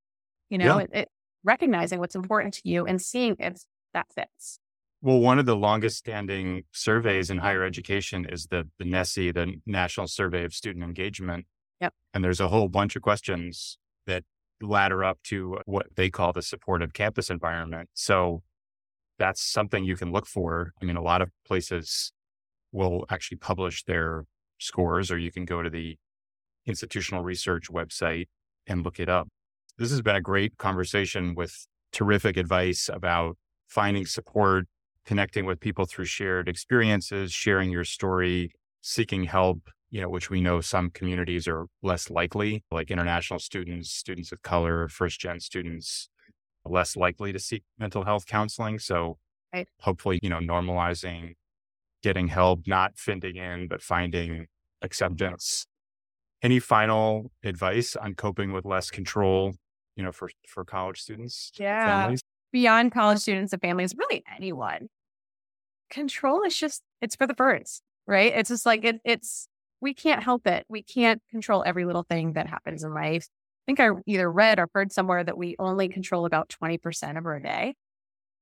you 0.53 0.59
know, 0.59 0.77
yeah. 0.77 0.83
it, 0.83 0.89
it, 0.93 1.09
recognizing 1.43 1.97
what's 1.99 2.13
important 2.13 2.53
to 2.53 2.61
you 2.63 2.85
and 2.85 3.01
seeing 3.01 3.35
if 3.39 3.63
that 3.95 4.05
fits. 4.13 4.59
Well, 5.01 5.19
one 5.19 5.39
of 5.39 5.47
the 5.47 5.55
longest 5.55 5.97
standing 5.97 6.63
surveys 6.71 7.31
in 7.31 7.39
higher 7.39 7.63
education 7.63 8.27
is 8.29 8.47
the, 8.51 8.69
the 8.77 8.85
NSSE, 8.85 9.33
the 9.33 9.55
National 9.65 10.07
Survey 10.07 10.45
of 10.45 10.53
Student 10.53 10.85
Engagement. 10.85 11.47
Yep. 11.83 11.93
And 12.13 12.23
there's 12.23 12.39
a 12.39 12.47
whole 12.47 12.69
bunch 12.69 12.95
of 12.95 13.01
questions 13.01 13.77
that 14.07 14.23
ladder 14.61 15.03
up 15.03 15.19
to 15.23 15.57
what 15.65 15.87
they 15.97 16.09
call 16.09 16.31
the 16.31 16.41
supportive 16.41 16.93
campus 16.93 17.29
environment. 17.29 17.89
So 17.93 18.41
that's 19.19 19.41
something 19.43 19.83
you 19.83 19.97
can 19.97 20.13
look 20.13 20.25
for. 20.25 20.71
I 20.81 20.85
mean, 20.85 20.95
a 20.95 21.01
lot 21.01 21.21
of 21.21 21.29
places 21.45 22.13
will 22.71 23.05
actually 23.09 23.37
publish 23.37 23.83
their 23.83 24.23
scores, 24.59 25.11
or 25.11 25.17
you 25.17 25.29
can 25.29 25.43
go 25.43 25.61
to 25.61 25.69
the 25.69 25.97
institutional 26.65 27.21
research 27.21 27.69
website 27.69 28.27
and 28.65 28.85
look 28.85 28.97
it 28.97 29.09
up. 29.09 29.27
This 29.77 29.91
has 29.91 30.01
been 30.01 30.15
a 30.15 30.21
great 30.21 30.57
conversation 30.57 31.35
with 31.35 31.67
terrific 31.91 32.37
advice 32.37 32.89
about 32.91 33.35
finding 33.67 34.05
support, 34.05 34.67
connecting 35.05 35.45
with 35.45 35.59
people 35.59 35.85
through 35.85 36.05
shared 36.05 36.47
experiences, 36.47 37.33
sharing 37.33 37.71
your 37.71 37.83
story, 37.83 38.53
seeking 38.79 39.25
help, 39.25 39.69
you 39.93 40.01
know, 40.01 40.09
which 40.09 40.31
we 40.31 40.41
know 40.41 40.59
some 40.59 40.89
communities 40.89 41.47
are 41.47 41.67
less 41.83 42.09
likely, 42.09 42.63
like 42.71 42.89
international 42.89 43.37
students, 43.37 43.91
students 43.91 44.31
of 44.31 44.41
color, 44.41 44.87
first 44.89 45.19
gen 45.19 45.39
students, 45.39 46.09
less 46.65 46.95
likely 46.97 47.31
to 47.31 47.37
seek 47.37 47.63
mental 47.77 48.03
health 48.03 48.25
counseling. 48.25 48.79
So 48.79 49.19
right. 49.53 49.67
hopefully, 49.81 50.17
you 50.23 50.29
know, 50.29 50.39
normalizing 50.39 51.33
getting 52.01 52.27
help, 52.27 52.61
not 52.65 52.97
fitting 52.97 53.35
in, 53.35 53.67
but 53.67 53.83
finding 53.83 54.47
acceptance. 54.81 55.67
Any 56.41 56.59
final 56.59 57.31
advice 57.43 57.95
on 57.95 58.15
coping 58.15 58.51
with 58.51 58.65
less 58.65 58.89
control 58.89 59.53
you 59.95 60.03
know, 60.03 60.11
for 60.11 60.27
for 60.47 60.65
college 60.65 61.01
students? 61.01 61.51
Yeah. 61.55 62.01
Families? 62.01 62.21
Beyond 62.51 62.91
college 62.91 63.19
students 63.19 63.53
and 63.53 63.61
families, 63.61 63.93
really 63.95 64.23
anyone. 64.35 64.89
Control 65.91 66.41
is 66.41 66.57
just 66.57 66.81
it's 66.99 67.15
for 67.15 67.27
the 67.27 67.35
birds, 67.35 67.83
right? 68.07 68.33
It's 68.33 68.49
just 68.49 68.65
like 68.65 68.83
it, 68.83 68.99
it's 69.05 69.47
we 69.83 69.93
can't 69.93 70.23
help 70.23 70.47
it. 70.47 70.65
We 70.69 70.81
can't 70.81 71.21
control 71.29 71.61
every 71.65 71.83
little 71.83 72.03
thing 72.03 72.33
that 72.33 72.47
happens 72.47 72.85
in 72.85 72.93
life. 72.93 73.27
I 73.27 73.63
think 73.65 73.81
I 73.81 73.89
either 74.05 74.31
read 74.31 74.57
or 74.57 74.69
heard 74.73 74.93
somewhere 74.93 75.23
that 75.23 75.37
we 75.37 75.57
only 75.59 75.89
control 75.89 76.25
about 76.25 76.55
20% 76.63 77.17
of 77.17 77.25
our 77.25 77.39
day. 77.39 77.75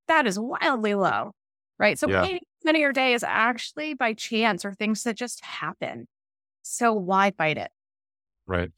That 0.08 0.28
is 0.28 0.40
wildly 0.40 0.94
low, 0.94 1.32
right? 1.80 1.98
So 1.98 2.08
yeah. 2.08 2.26
80% 2.26 2.40
of 2.70 2.76
your 2.76 2.94
day 2.94 3.14
is 3.14 3.24
actually 3.24 3.96
by 3.96 4.14
chance 4.14 4.64
or 4.64 4.74
things 4.74 5.02
that 5.04 5.18
just 5.18 5.44
happen. 5.44 6.08
So 6.62 6.94
why 6.94 7.32
fight 7.32 7.58
it? 7.58 7.72
Right. 8.46 8.70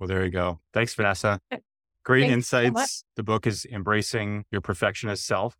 Well, 0.00 0.08
there 0.08 0.24
you 0.24 0.30
go. 0.30 0.58
Thanks, 0.74 0.94
Vanessa. 0.94 1.40
Uh, 1.52 1.58
Great 2.04 2.22
Thanks 2.22 2.32
insights. 2.32 2.98
So 2.98 3.04
the 3.16 3.22
book 3.22 3.46
is 3.46 3.64
Embracing 3.70 4.44
Your 4.50 4.60
Perfectionist 4.60 5.24
Self. 5.24 5.56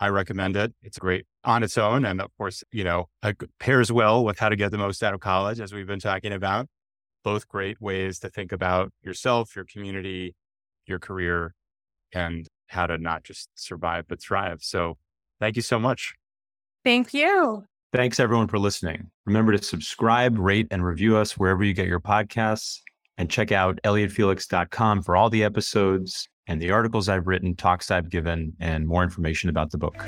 I 0.00 0.08
recommend 0.08 0.56
it. 0.56 0.72
It's 0.82 0.98
great 0.98 1.26
on 1.44 1.62
its 1.62 1.76
own. 1.76 2.06
And 2.06 2.20
of 2.20 2.30
course, 2.38 2.64
you 2.72 2.84
know, 2.84 3.08
it 3.22 3.36
pairs 3.60 3.92
well 3.92 4.24
with 4.24 4.38
how 4.38 4.48
to 4.48 4.56
get 4.56 4.70
the 4.70 4.78
most 4.78 5.02
out 5.02 5.12
of 5.12 5.20
college, 5.20 5.60
as 5.60 5.72
we've 5.72 5.86
been 5.86 6.00
talking 6.00 6.32
about. 6.32 6.66
Both 7.22 7.46
great 7.48 7.80
ways 7.82 8.18
to 8.20 8.30
think 8.30 8.50
about 8.50 8.92
yourself, 9.02 9.54
your 9.54 9.66
community, 9.66 10.34
your 10.86 10.98
career, 10.98 11.54
and 12.14 12.48
how 12.68 12.86
to 12.86 12.96
not 12.96 13.24
just 13.24 13.50
survive, 13.54 14.06
but 14.08 14.22
thrive. 14.22 14.60
So 14.62 14.96
thank 15.38 15.56
you 15.56 15.62
so 15.62 15.78
much. 15.78 16.14
Thank 16.82 17.12
you. 17.12 17.64
Thanks 17.92 18.18
everyone 18.18 18.48
for 18.48 18.58
listening. 18.58 19.10
Remember 19.26 19.52
to 19.52 19.62
subscribe, 19.62 20.38
rate, 20.38 20.68
and 20.70 20.82
review 20.82 21.16
us 21.16 21.36
wherever 21.36 21.62
you 21.62 21.74
get 21.74 21.88
your 21.88 22.00
podcasts 22.00 22.78
and 23.18 23.28
check 23.28 23.52
out 23.52 23.78
elliotfelix.com 23.84 25.02
for 25.02 25.14
all 25.14 25.28
the 25.28 25.44
episodes 25.44 26.26
and 26.50 26.60
the 26.60 26.72
articles 26.72 27.08
I've 27.08 27.28
written, 27.28 27.54
talks 27.54 27.92
I've 27.92 28.10
given, 28.10 28.56
and 28.58 28.84
more 28.84 29.04
information 29.04 29.50
about 29.50 29.70
the 29.70 29.78
book. 29.78 30.04